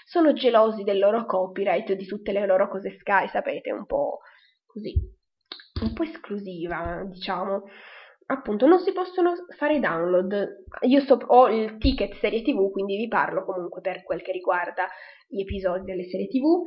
[0.05, 4.21] sono gelosi del loro copyright, di tutte le loro cose Sky, sapete, un po'
[4.65, 5.18] così
[5.81, 7.63] un po' esclusiva, diciamo.
[8.27, 10.65] Appunto, non si possono fare download.
[10.81, 14.87] Io so, ho il ticket serie TV, quindi vi parlo comunque per quel che riguarda
[15.27, 16.63] gli episodi delle serie TV.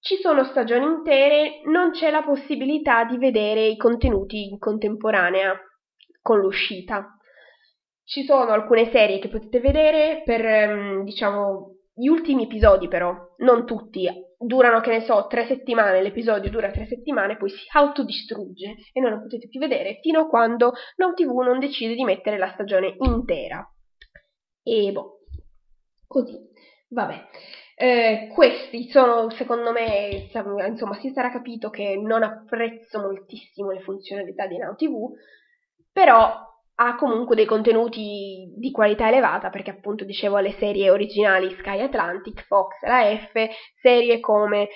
[0.00, 5.58] Ci sono stagioni intere, non c'è la possibilità di vedere i contenuti in contemporanea
[6.20, 7.16] con l'uscita.
[8.04, 13.66] Ci sono alcune serie che potete vedere per, ehm, diciamo, gli ultimi episodi però, non
[13.66, 19.00] tutti, durano, che ne so, tre settimane, l'episodio dura tre settimane, poi si autodistrugge e
[19.00, 22.94] non lo potete più vedere fino a quando NowTV non decide di mettere la stagione
[23.00, 23.68] intera.
[24.62, 25.20] E boh,
[26.06, 26.38] così,
[26.88, 27.26] vabbè.
[27.80, 30.28] Eh, questi sono, secondo me,
[30.66, 35.12] insomma, si sarà capito che non apprezzo moltissimo le funzionalità di NowTV,
[35.92, 36.46] però
[36.80, 42.44] ha comunque dei contenuti di qualità elevata, perché appunto dicevo le serie originali Sky Atlantic,
[42.46, 43.32] Fox, la F,
[43.80, 44.68] serie come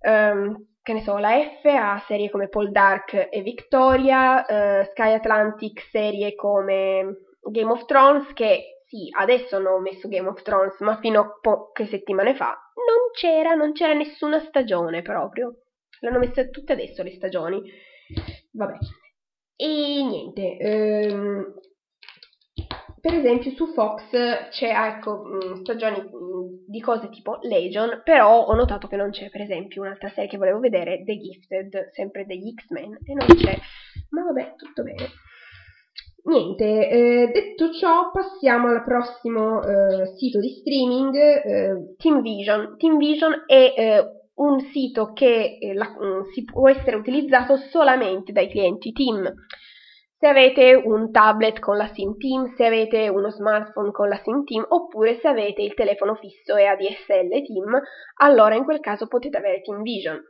[0.00, 5.12] um, che ne so, la F ha serie come Paul Dark e Victoria, eh, Sky
[5.12, 7.18] Atlantic serie come
[7.50, 11.86] Game of Thrones che sì, adesso hanno messo Game of Thrones, ma fino a poche
[11.86, 15.56] settimane fa non c'era, non c'era nessuna stagione proprio.
[16.00, 17.60] L'hanno messa tutte adesso le stagioni.
[18.52, 18.78] Vabbè.
[19.60, 21.54] E niente, ehm,
[23.00, 24.10] per esempio su Fox
[24.50, 29.30] c'è ecco, mm, stagioni mm, di cose tipo Legion, però ho notato che non c'è
[29.30, 33.58] per esempio un'altra serie che volevo vedere, The Gifted, sempre degli X-Men, e non c'è.
[34.10, 35.08] Ma vabbè, tutto bene.
[36.22, 42.76] Niente, eh, detto ciò passiamo al prossimo eh, sito di streaming, eh, Team Vision.
[42.76, 48.32] Team Vision è eh, un sito che eh, la, mm, si può essere utilizzato solamente
[48.32, 49.32] dai clienti Team
[50.20, 54.42] se avete un tablet con la SIM Team, se avete uno smartphone con la SIM
[54.42, 57.80] Team, oppure se avete il telefono fisso e ADSL Team,
[58.16, 60.20] allora in quel caso potete avere Team Vision.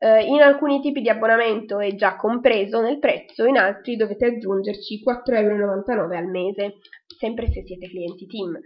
[0.00, 5.04] Eh, in alcuni tipi di abbonamento è già compreso nel prezzo, in altri dovete aggiungerci
[5.04, 6.78] 4,99€ al mese,
[7.16, 8.58] sempre se siete clienti Team.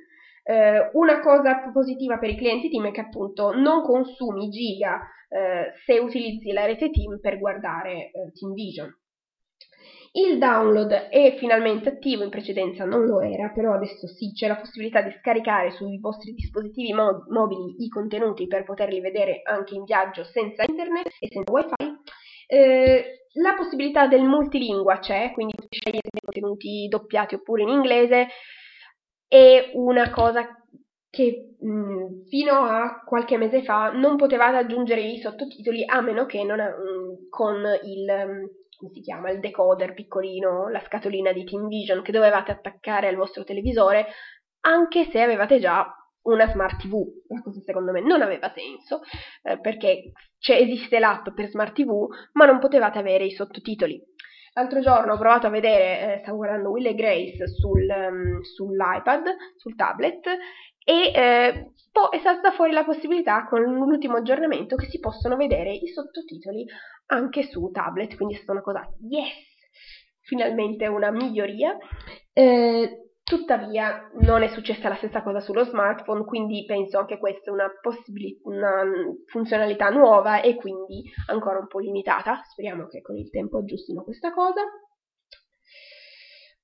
[0.44, 5.72] Eh, una cosa positiva per i clienti Team è che appunto non consumi giga eh,
[5.84, 8.92] se utilizzi la rete Team per guardare eh, Team Vision.
[10.14, 14.58] Il download è finalmente attivo, in precedenza non lo era, però adesso sì, c'è la
[14.58, 19.84] possibilità di scaricare sui vostri dispositivi mo- mobili i contenuti per poterli vedere anche in
[19.84, 22.00] viaggio senza internet e senza wifi.
[22.46, 28.26] Eh, la possibilità del multilingua c'è, quindi potete scegliere contenuti doppiati oppure in inglese,
[29.32, 30.46] è una cosa
[31.08, 36.44] che mh, fino a qualche mese fa non potevate aggiungere i sottotitoli a meno che
[36.44, 38.50] non, mh, con il
[38.92, 43.42] si chiama, il decoder piccolino, la scatolina di Team Vision che dovevate attaccare al vostro
[43.44, 44.06] televisore,
[44.66, 45.86] anche se avevate già
[46.24, 47.02] una smart TV.
[47.28, 49.00] La cosa secondo me non aveva senso,
[49.44, 54.02] eh, perché esiste l'app per smart TV, ma non potevate avere i sottotitoli.
[54.54, 59.24] L'altro giorno ho provato a vedere, eh, stavo guardando Will e Grace sul, um, sull'iPad,
[59.56, 60.26] sul tablet,
[60.84, 65.72] e eh, poi è saltata fuori la possibilità con l'ultimo aggiornamento che si possono vedere
[65.72, 66.66] i sottotitoli
[67.06, 69.32] anche su tablet, quindi è stata una cosa yes,
[70.20, 71.76] finalmente una miglioria.
[72.32, 77.70] Eh, tuttavia non è successa la stessa cosa sullo smartphone, quindi penso anche questa una,
[77.80, 78.84] possibili- una
[79.26, 82.40] funzionalità nuova e quindi ancora un po' limitata.
[82.50, 84.62] Speriamo che con il tempo aggiustino questa cosa.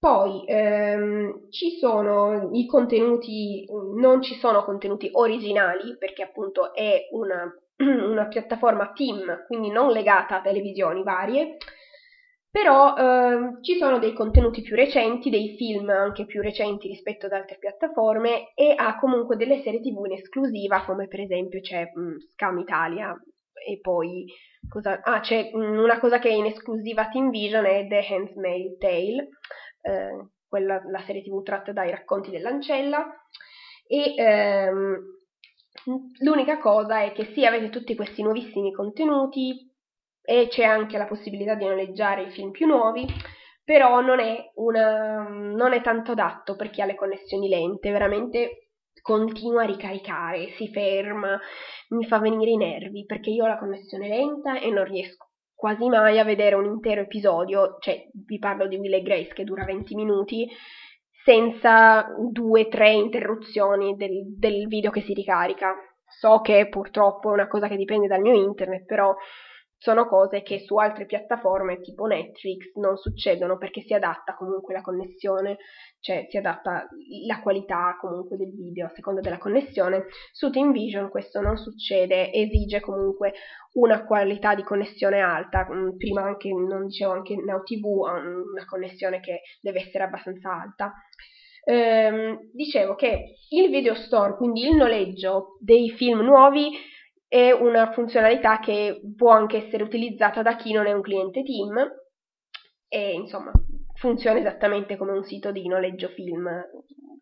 [0.00, 3.66] Poi ehm, ci sono i contenuti,
[3.96, 10.36] non ci sono contenuti originali perché appunto è una, una piattaforma team, quindi non legata
[10.36, 11.56] a televisioni varie,
[12.58, 17.32] però ehm, ci sono dei contenuti più recenti, dei film anche più recenti rispetto ad
[17.32, 22.00] altre piattaforme e ha comunque delle serie tv in esclusiva come per esempio c'è mh,
[22.00, 23.14] mm, Scam Italia
[23.64, 24.26] e poi
[24.68, 28.04] cosa, ah, c'è mh, mm, una cosa che è in esclusiva Team Vision è The
[28.10, 29.28] Handmaid's Tale
[29.82, 33.06] eh, quella, la serie tv tratta dai racconti dell'ancella
[33.86, 34.98] e ehm,
[36.24, 39.67] l'unica cosa è che sì avete tutti questi nuovissimi contenuti
[40.28, 43.06] e c'è anche la possibilità di noleggiare i film più nuovi
[43.64, 48.68] però non è, una, non è tanto adatto per chi ha le connessioni lente veramente
[49.00, 51.38] continua a ricaricare, si ferma,
[51.90, 55.88] mi fa venire i nervi perché io ho la connessione lenta e non riesco quasi
[55.88, 59.64] mai a vedere un intero episodio, cioè vi parlo di Will e Grace che dura
[59.64, 60.48] 20 minuti,
[61.24, 65.74] senza due o tre interruzioni del, del video che si ricarica.
[66.06, 69.14] So che purtroppo è una cosa che dipende dal mio internet, però
[69.78, 74.80] sono cose che su altre piattaforme tipo Netflix non succedono perché si adatta comunque la
[74.80, 75.58] connessione,
[76.00, 76.88] cioè si adatta
[77.26, 80.06] la qualità comunque del video a seconda della connessione.
[80.32, 83.34] Su TeamVision questo non succede, esige comunque
[83.74, 88.64] una qualità di connessione alta, mm, prima anche, non dicevo anche Now TV ha una
[88.66, 90.92] connessione che deve essere abbastanza alta.
[91.64, 96.70] Ehm, dicevo che il video store, quindi il noleggio dei film nuovi,
[97.28, 101.76] è una funzionalità che può anche essere utilizzata da chi non è un cliente team
[102.88, 103.52] e insomma
[103.94, 106.48] funziona esattamente come un sito di noleggio film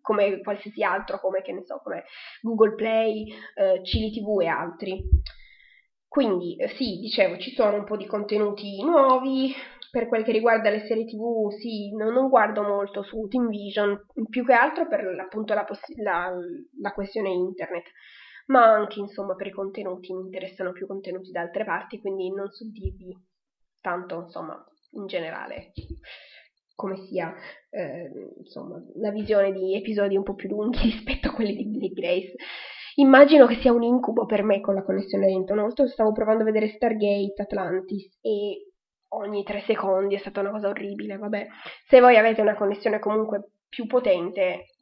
[0.00, 2.04] come qualsiasi altro come so come
[2.40, 5.02] Google Play, eh, Cili TV e altri.
[6.06, 9.52] Quindi eh, sì dicevo ci sono un po' di contenuti nuovi
[9.90, 14.44] per quel che riguarda le serie tv sì non, non guardo molto su TeamVision più
[14.44, 16.32] che altro per appunto la, poss- la,
[16.80, 17.84] la questione internet
[18.46, 22.48] ma anche insomma per i contenuti, mi interessano più contenuti da altre parti, quindi non
[22.72, 23.16] dirvi
[23.80, 25.72] tanto insomma in generale
[26.76, 27.34] come sia
[27.70, 31.92] eh, insomma la visione di episodi un po' più lunghi rispetto a quelli di Billy
[31.92, 32.34] Grace.
[32.98, 35.52] Immagino che sia un incubo per me con la connessione lenta.
[35.52, 38.72] Una volta stavo provando a vedere Stargate Atlantis e
[39.08, 41.46] ogni tre secondi è stata una cosa orribile, vabbè.
[41.88, 44.75] Se voi avete una connessione comunque più potente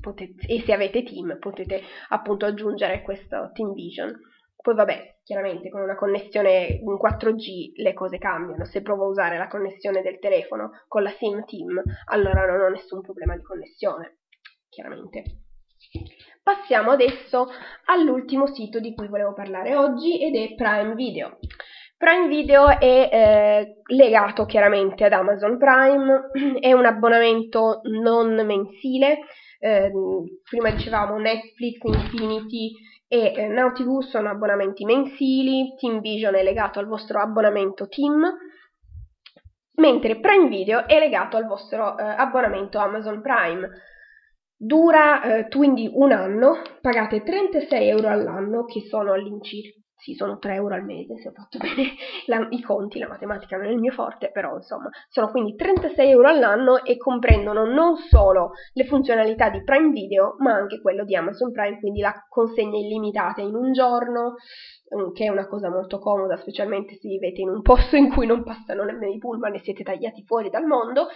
[0.00, 4.16] potete, e se avete Team potete appunto aggiungere questo Team Vision.
[4.60, 8.64] Poi vabbè, chiaramente con una connessione in 4G le cose cambiano.
[8.64, 12.68] Se provo a usare la connessione del telefono con la SIM Team, allora non ho
[12.68, 14.18] nessun problema di connessione,
[14.68, 15.22] chiaramente.
[16.42, 17.48] Passiamo adesso
[17.84, 21.38] all'ultimo sito di cui volevo parlare oggi ed è Prime Video.
[21.98, 26.30] Prime Video è eh, legato chiaramente ad Amazon Prime,
[26.60, 29.18] è un abbonamento non mensile,
[29.58, 29.90] eh,
[30.48, 32.72] prima dicevamo Netflix, Infinity
[33.06, 38.22] e eh, Now TV sono abbonamenti mensili, Team Vision è legato al vostro abbonamento Team,
[39.76, 43.68] mentre Prime Video è legato al vostro eh, abbonamento Amazon Prime.
[44.60, 50.54] Dura eh, quindi un anno, pagate 36 euro all'anno, che sono all'incirca sì, sono 3
[50.54, 51.94] euro al mese, se ho fatto bene
[52.26, 56.10] la, i conti, la matematica non è il mio forte, però insomma, sono quindi 36
[56.10, 61.16] euro all'anno e comprendono non solo le funzionalità di Prime Video, ma anche quello di
[61.16, 64.34] Amazon Prime, quindi la consegna illimitata in un giorno,
[64.94, 68.26] mm, che è una cosa molto comoda, specialmente se vivete in un posto in cui
[68.26, 71.08] non passano nemmeno i pullman e siete tagliati fuori dal mondo,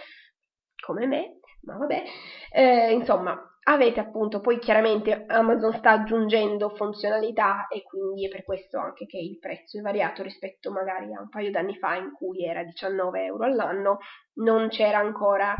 [0.85, 2.03] come me, ma vabbè,
[2.51, 8.79] eh, insomma, avete appunto, poi chiaramente Amazon sta aggiungendo funzionalità e quindi è per questo
[8.79, 12.45] anche che il prezzo è variato rispetto magari a un paio d'anni fa in cui
[12.45, 13.99] era 19 euro all'anno,
[14.35, 15.55] non c'era ancora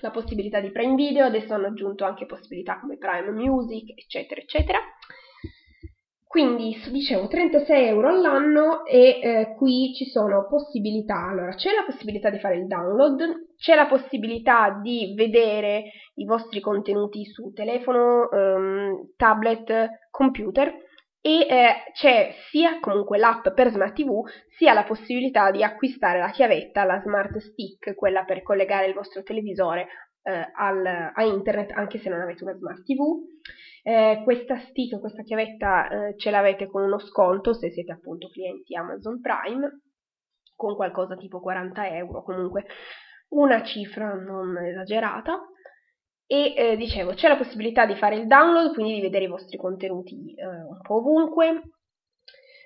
[0.00, 4.78] la possibilità di Prime Video, adesso hanno aggiunto anche possibilità come Prime Music, eccetera, eccetera.
[6.28, 12.30] Quindi, dicevo, 36 euro all'anno e eh, qui ci sono possibilità, allora c'è la possibilità
[12.30, 19.12] di fare il download, c'è la possibilità di vedere i vostri contenuti su telefono, ehm,
[19.16, 20.74] tablet, computer
[21.20, 24.22] e eh, c'è sia comunque l'app per Smart TV
[24.56, 29.22] sia la possibilità di acquistare la chiavetta, la Smart Stick, quella per collegare il vostro
[29.22, 29.86] televisore
[30.26, 33.24] eh, al, a internet anche se non avete una Smart TV
[33.88, 38.74] eh, questa stick, questa chiavetta eh, ce l'avete con uno sconto se siete appunto clienti
[38.74, 39.82] Amazon Prime,
[40.56, 42.66] con qualcosa tipo 40 euro, comunque
[43.28, 45.40] una cifra non esagerata.
[46.26, 49.56] E eh, dicevo, c'è la possibilità di fare il download, quindi di vedere i vostri
[49.56, 51.75] contenuti eh, un po' ovunque,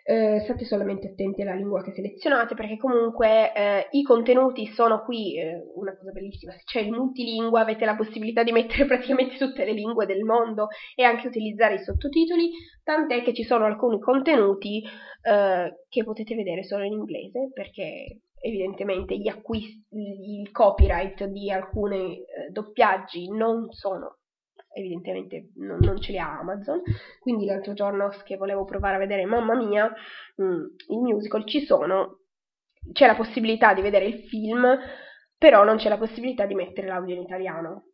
[0.04, 5.38] eh, state solamente attenti alla lingua che selezionate perché comunque eh, i contenuti sono qui,
[5.38, 9.64] eh, una cosa bellissima, se c'è il multilingua avete la possibilità di mettere praticamente tutte
[9.64, 12.50] le lingue del mondo e anche utilizzare i sottotitoli,
[12.82, 19.16] tant'è che ci sono alcuni contenuti eh, che potete vedere solo in inglese perché evidentemente
[19.18, 24.19] gli acquisti, il copyright di alcuni eh, doppiaggi non sono
[24.72, 26.82] evidentemente non, non, ce li ha Amazon,
[27.20, 29.92] quindi l'altro giorno che volevo provare a vedere Mamma Mia,
[30.42, 32.20] mm, il musical, ci sono,
[32.92, 34.78] c'è la possibilità di vedere il film,
[35.36, 37.84] però non c'è la possibilità di mettere l'audio in italiano.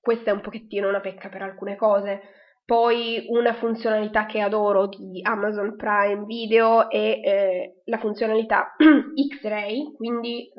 [0.00, 2.20] Questa è un pochettino una pecca per alcune cose.
[2.64, 10.50] Poi una funzionalità che adoro di Amazon Prime Video è eh, la funzionalità X-Ray, quindi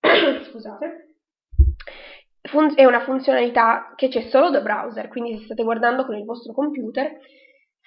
[0.00, 1.09] eh, scusate,
[2.50, 6.24] fun- è una funzionalità che c'è solo da browser, quindi se state guardando con il
[6.24, 7.18] vostro computer,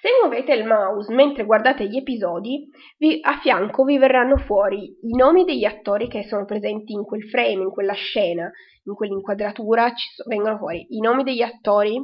[0.04, 5.14] se muovete il mouse mentre guardate gli episodi, vi, a fianco vi verranno fuori i
[5.16, 8.50] nomi degli attori che sono presenti in quel frame, in quella scena,
[8.84, 11.98] in quell'inquadratura, so, vengono fuori i nomi degli attori,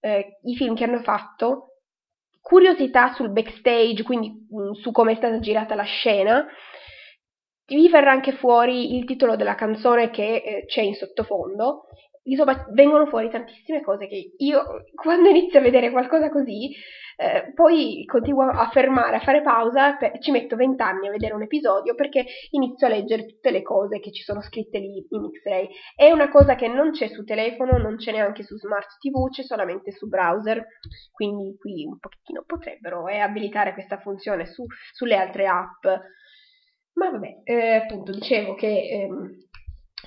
[0.00, 1.76] eh, i film che hanno fatto,
[2.40, 6.46] curiosità sul backstage, quindi mh, mm, su come è stata girata la scena,
[7.76, 11.86] vi verrà anche fuori il titolo della canzone che eh, c'è in sottofondo.
[12.24, 16.70] Insomma, vengono fuori tantissime cose che io, quando inizio a vedere qualcosa così,
[17.16, 21.42] eh, poi continuo a fermare, a fare pausa, per, ci metto vent'anni a vedere un
[21.42, 25.68] episodio perché inizio a leggere tutte le cose che ci sono scritte lì in X-Ray.
[25.94, 29.42] È una cosa che non c'è su telefono, non c'è neanche su Smart TV, c'è
[29.42, 30.64] solamente su browser,
[31.12, 35.86] quindi qui un pochettino potrebbero eh, abilitare questa funzione su, sulle altre app
[36.94, 39.30] ma vabbè, eh, appunto dicevo che ehm,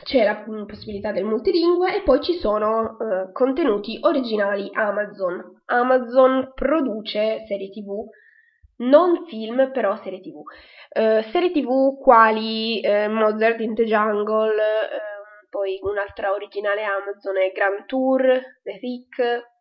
[0.04, 5.62] c'è la possibilità del multilingua e poi ci sono eh, contenuti originali Amazon.
[5.66, 8.06] Amazon produce serie tv,
[8.78, 10.42] non film, però serie tv.
[10.90, 17.52] Eh, serie tv quali eh, Mozart in the Jungle, ehm, poi un'altra originale Amazon è
[17.52, 18.22] Grand Tour,
[18.64, 19.52] The Thick,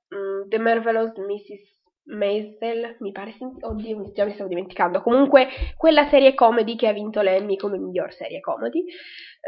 [0.48, 1.81] The Marvelous Mrs.
[2.04, 5.02] Maisel, mi pare, oddio, già mi stavo dimenticando.
[5.02, 8.84] Comunque, quella serie comedy che ha vinto l'Emmy come miglior serie comedy.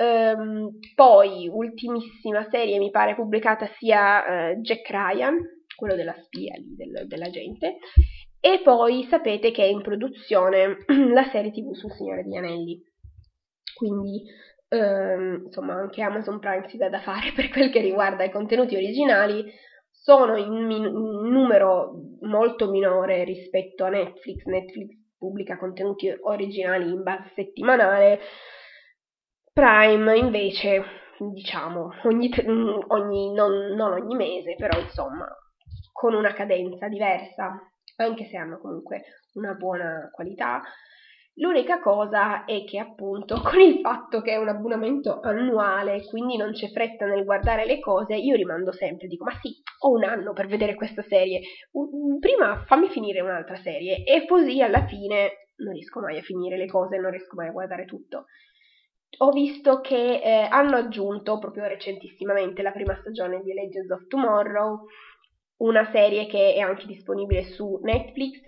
[0.00, 5.36] Um, poi, ultimissima serie, mi pare pubblicata sia uh, Jack Ryan,
[5.76, 7.78] quello della spia lì, del, della gente.
[8.40, 12.80] E poi sapete che è in produzione la serie TV sul Signore degli Anelli.
[13.74, 14.22] Quindi,
[14.68, 18.76] ehm, insomma, anche Amazon Prime si dà da fare per quel che riguarda i contenuti
[18.76, 19.50] originali.
[20.04, 24.44] Sono in, min- in numero molto minore rispetto a Netflix.
[24.44, 28.20] Netflix pubblica contenuti originali in base settimanale.
[29.50, 30.82] Prime invece,
[31.32, 32.28] diciamo, ogni,
[32.88, 35.26] ogni non, non ogni mese, però insomma,
[35.90, 37.58] con una cadenza diversa,
[37.96, 39.04] anche se hanno comunque
[39.36, 40.60] una buona qualità.
[41.38, 46.52] L'unica cosa è che appunto con il fatto che è un abbonamento annuale, quindi non
[46.52, 50.32] c'è fretta nel guardare le cose, io rimando sempre, dico ma sì, ho un anno
[50.32, 51.40] per vedere questa serie,
[52.20, 56.66] prima fammi finire un'altra serie e così alla fine non riesco mai a finire le
[56.66, 58.26] cose, non riesco mai a guardare tutto.
[59.18, 64.86] Ho visto che eh, hanno aggiunto proprio recentissimamente la prima stagione di Legends of Tomorrow,
[65.58, 68.42] una serie che è anche disponibile su Netflix,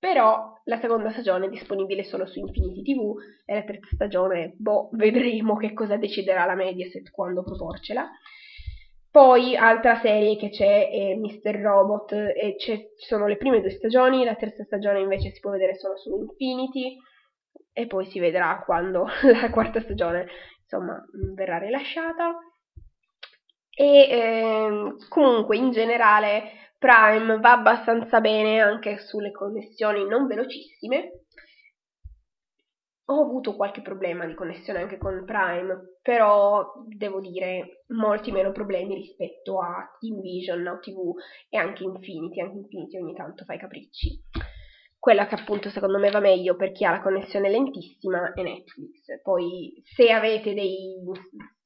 [0.00, 4.88] però la seconda stagione è disponibile solo su Infinity TV e la terza stagione, boh,
[4.92, 8.08] vedremo che cosa deciderà la Mediaset quando proporcela.
[9.10, 11.60] Poi altra serie che c'è è Mr.
[11.60, 15.74] Robot e ci sono le prime due stagioni, la terza stagione invece si può vedere
[15.74, 16.96] solo su Infinity
[17.72, 19.06] e poi si vedrà quando
[19.38, 20.28] la quarta stagione
[20.62, 22.38] insomma verrà rilasciata.
[23.74, 31.24] E eh, comunque in generale Prime va abbastanza bene anche sulle connessioni non velocissime.
[33.04, 38.94] Ho avuto qualche problema di connessione anche con Prime, però devo dire molti meno problemi
[38.94, 41.12] rispetto a TeamVision, Now TV
[41.50, 42.40] e anche Infinity.
[42.40, 44.18] Anche Infinity ogni tanto fa i capricci.
[44.98, 49.20] Quella che appunto secondo me va meglio per chi ha la connessione lentissima è Netflix.
[49.22, 50.96] Poi se avete dei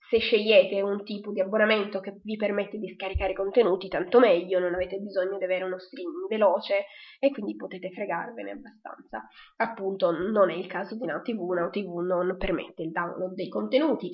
[0.08, 4.74] se scegliete un tipo di abbonamento che vi permette di scaricare contenuti, tanto meglio, non
[4.74, 6.86] avete bisogno di avere uno streaming veloce
[7.18, 9.26] e quindi potete fregarvene abbastanza.
[9.56, 14.10] Appunto, non è il caso di NowTV, NowTV non permette il download dei contenuti.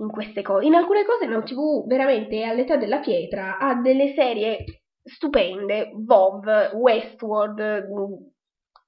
[0.00, 4.64] In, queste cose, in alcune cose NowTV veramente è all'età della pietra, ha delle serie
[5.02, 7.88] stupende, VOV, Westworld,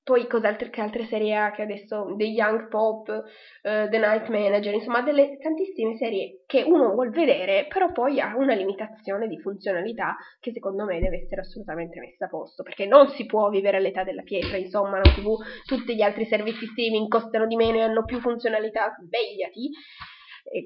[0.03, 1.51] poi cos'altro che altre serie ha?
[1.51, 6.93] Che adesso The Young Pop, uh, The Night Manager, insomma delle tantissime serie che uno
[6.93, 12.01] vuol vedere, però poi ha una limitazione di funzionalità che secondo me deve essere assolutamente
[12.01, 15.95] messa a posto, perché non si può vivere all'età della pietra, insomma, la TV, tutti
[15.95, 19.71] gli altri servizi streaming costano di meno e hanno più funzionalità, svegliati,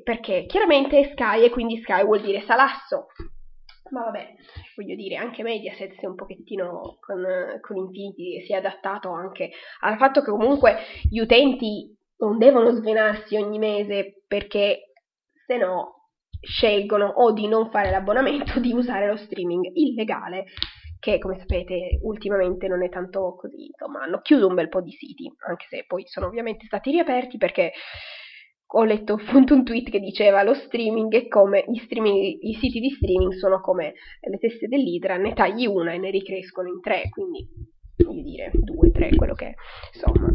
[0.02, 3.08] perché chiaramente è Sky e quindi Sky vuol dire salasso,
[3.94, 4.34] ma vabbè,
[4.74, 7.24] voglio dire, anche Mediaset si è un pochettino con,
[7.60, 10.76] con Infinity si è adattato anche al fatto che comunque
[11.08, 14.92] gli utenti non devono svenarsi ogni mese perché
[15.46, 20.44] se no scelgono o di non fare l'abbonamento o di usare lo streaming illegale
[20.98, 24.90] che come sapete ultimamente non è tanto così, insomma hanno chiuso un bel po' di
[24.90, 27.72] siti, anche se poi sono ovviamente stati riaperti perché
[28.76, 32.90] ho letto appunto un tweet che diceva lo streaming è come streaming, i siti di
[32.90, 37.46] streaming sono come le teste dell'idra, ne tagli una e ne ricrescono in tre, quindi
[38.04, 39.54] voglio dire due, tre, quello che è,
[39.94, 40.34] insomma.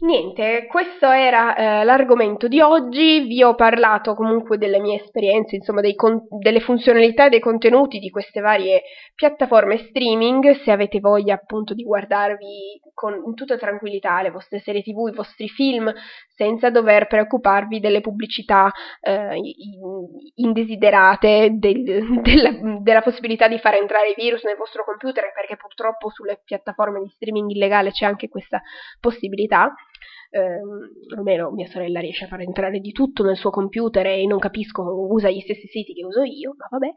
[0.00, 5.80] Niente, questo era eh, l'argomento di oggi, vi ho parlato comunque delle mie esperienze, insomma
[5.94, 8.82] con- delle funzionalità e dei contenuti di queste varie
[9.14, 15.06] piattaforme streaming, se avete voglia appunto di guardarvi con, tutta tranquillità le vostre serie tv,
[15.06, 15.92] i vostri film,
[16.34, 19.38] senza dover preoccuparvi delle pubblicità eh,
[20.34, 21.82] indesiderate, del,
[22.20, 27.08] della, della possibilità di far entrare virus nel vostro computer, perché purtroppo sulle piattaforme di
[27.08, 28.60] streaming illegale c'è anche questa
[28.98, 29.72] possibilità
[30.30, 30.60] eh,
[31.16, 34.82] almeno mia sorella riesce a far entrare di tutto nel suo computer e non capisco,
[34.82, 36.92] usa gli stessi siti che uso io, ma vabbè.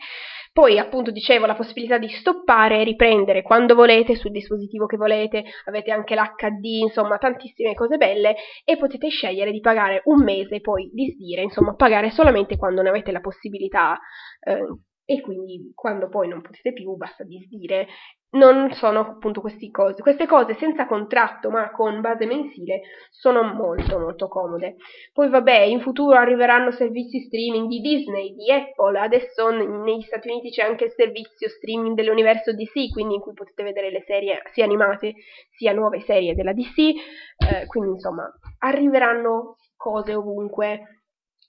[0.54, 5.44] Poi appunto dicevo la possibilità di stoppare e riprendere quando volete sul dispositivo che volete,
[5.66, 8.36] avete anche l'HD, insomma tantissime cose belle
[8.66, 12.90] e potete scegliere di pagare un mese e poi disdire, insomma pagare solamente quando ne
[12.90, 14.00] avete la possibilità.
[14.42, 17.88] Eh, e quindi quando poi non potete più basta disdire
[18.32, 20.02] non sono appunto queste cose.
[20.02, 24.76] Queste cose senza contratto ma con base mensile sono molto molto comode.
[25.12, 30.50] Poi vabbè, in futuro arriveranno servizi streaming di Disney, di Apple, adesso negli Stati Uniti
[30.50, 34.64] c'è anche il servizio streaming dell'universo DC, quindi in cui potete vedere le serie sia
[34.64, 35.14] animate
[35.52, 40.98] sia nuove serie della DC, eh, quindi insomma arriveranno cose ovunque.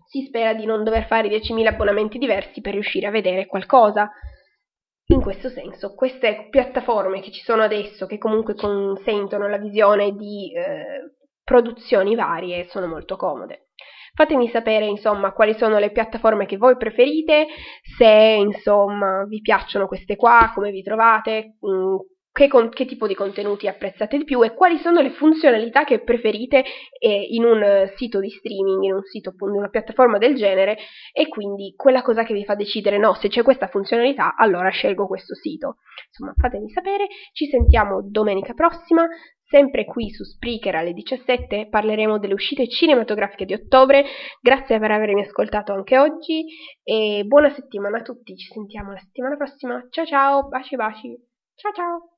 [0.04, 4.10] Si spera di non dover fare 10.000 abbonamenti diversi per riuscire a vedere qualcosa
[5.12, 10.52] in questo senso, queste piattaforme che ci sono adesso, che comunque consentono la visione di
[10.54, 13.68] eh, produzioni varie, sono molto comode.
[14.14, 17.46] Fatemi sapere, insomma, quali sono le piattaforme che voi preferite,
[17.96, 21.96] se, insomma, vi piacciono queste qua, come vi trovate, mh, mm,
[22.32, 26.00] che, con, che, tipo di contenuti apprezzate di più e quali sono le funzionalità che
[26.00, 26.64] preferite
[26.98, 30.78] eh, in un sito di streaming, in un sito in una piattaforma del genere
[31.12, 35.06] e quindi quella cosa che vi fa decidere no, se c'è questa funzionalità allora scelgo
[35.06, 35.76] questo sito.
[36.08, 39.06] Insomma, fatemi sapere, ci sentiamo domenica prossima,
[39.42, 44.04] sempre qui su Spreaker alle 17 parleremo delle uscite cinematografiche di ottobre.
[44.40, 46.46] Grazie per avermi ascoltato anche oggi
[46.82, 49.86] e buona settimana a tutti, ci sentiamo la settimana prossima.
[49.90, 51.14] Ciao ciao, baci baci.
[51.54, 52.11] Ciao ciao.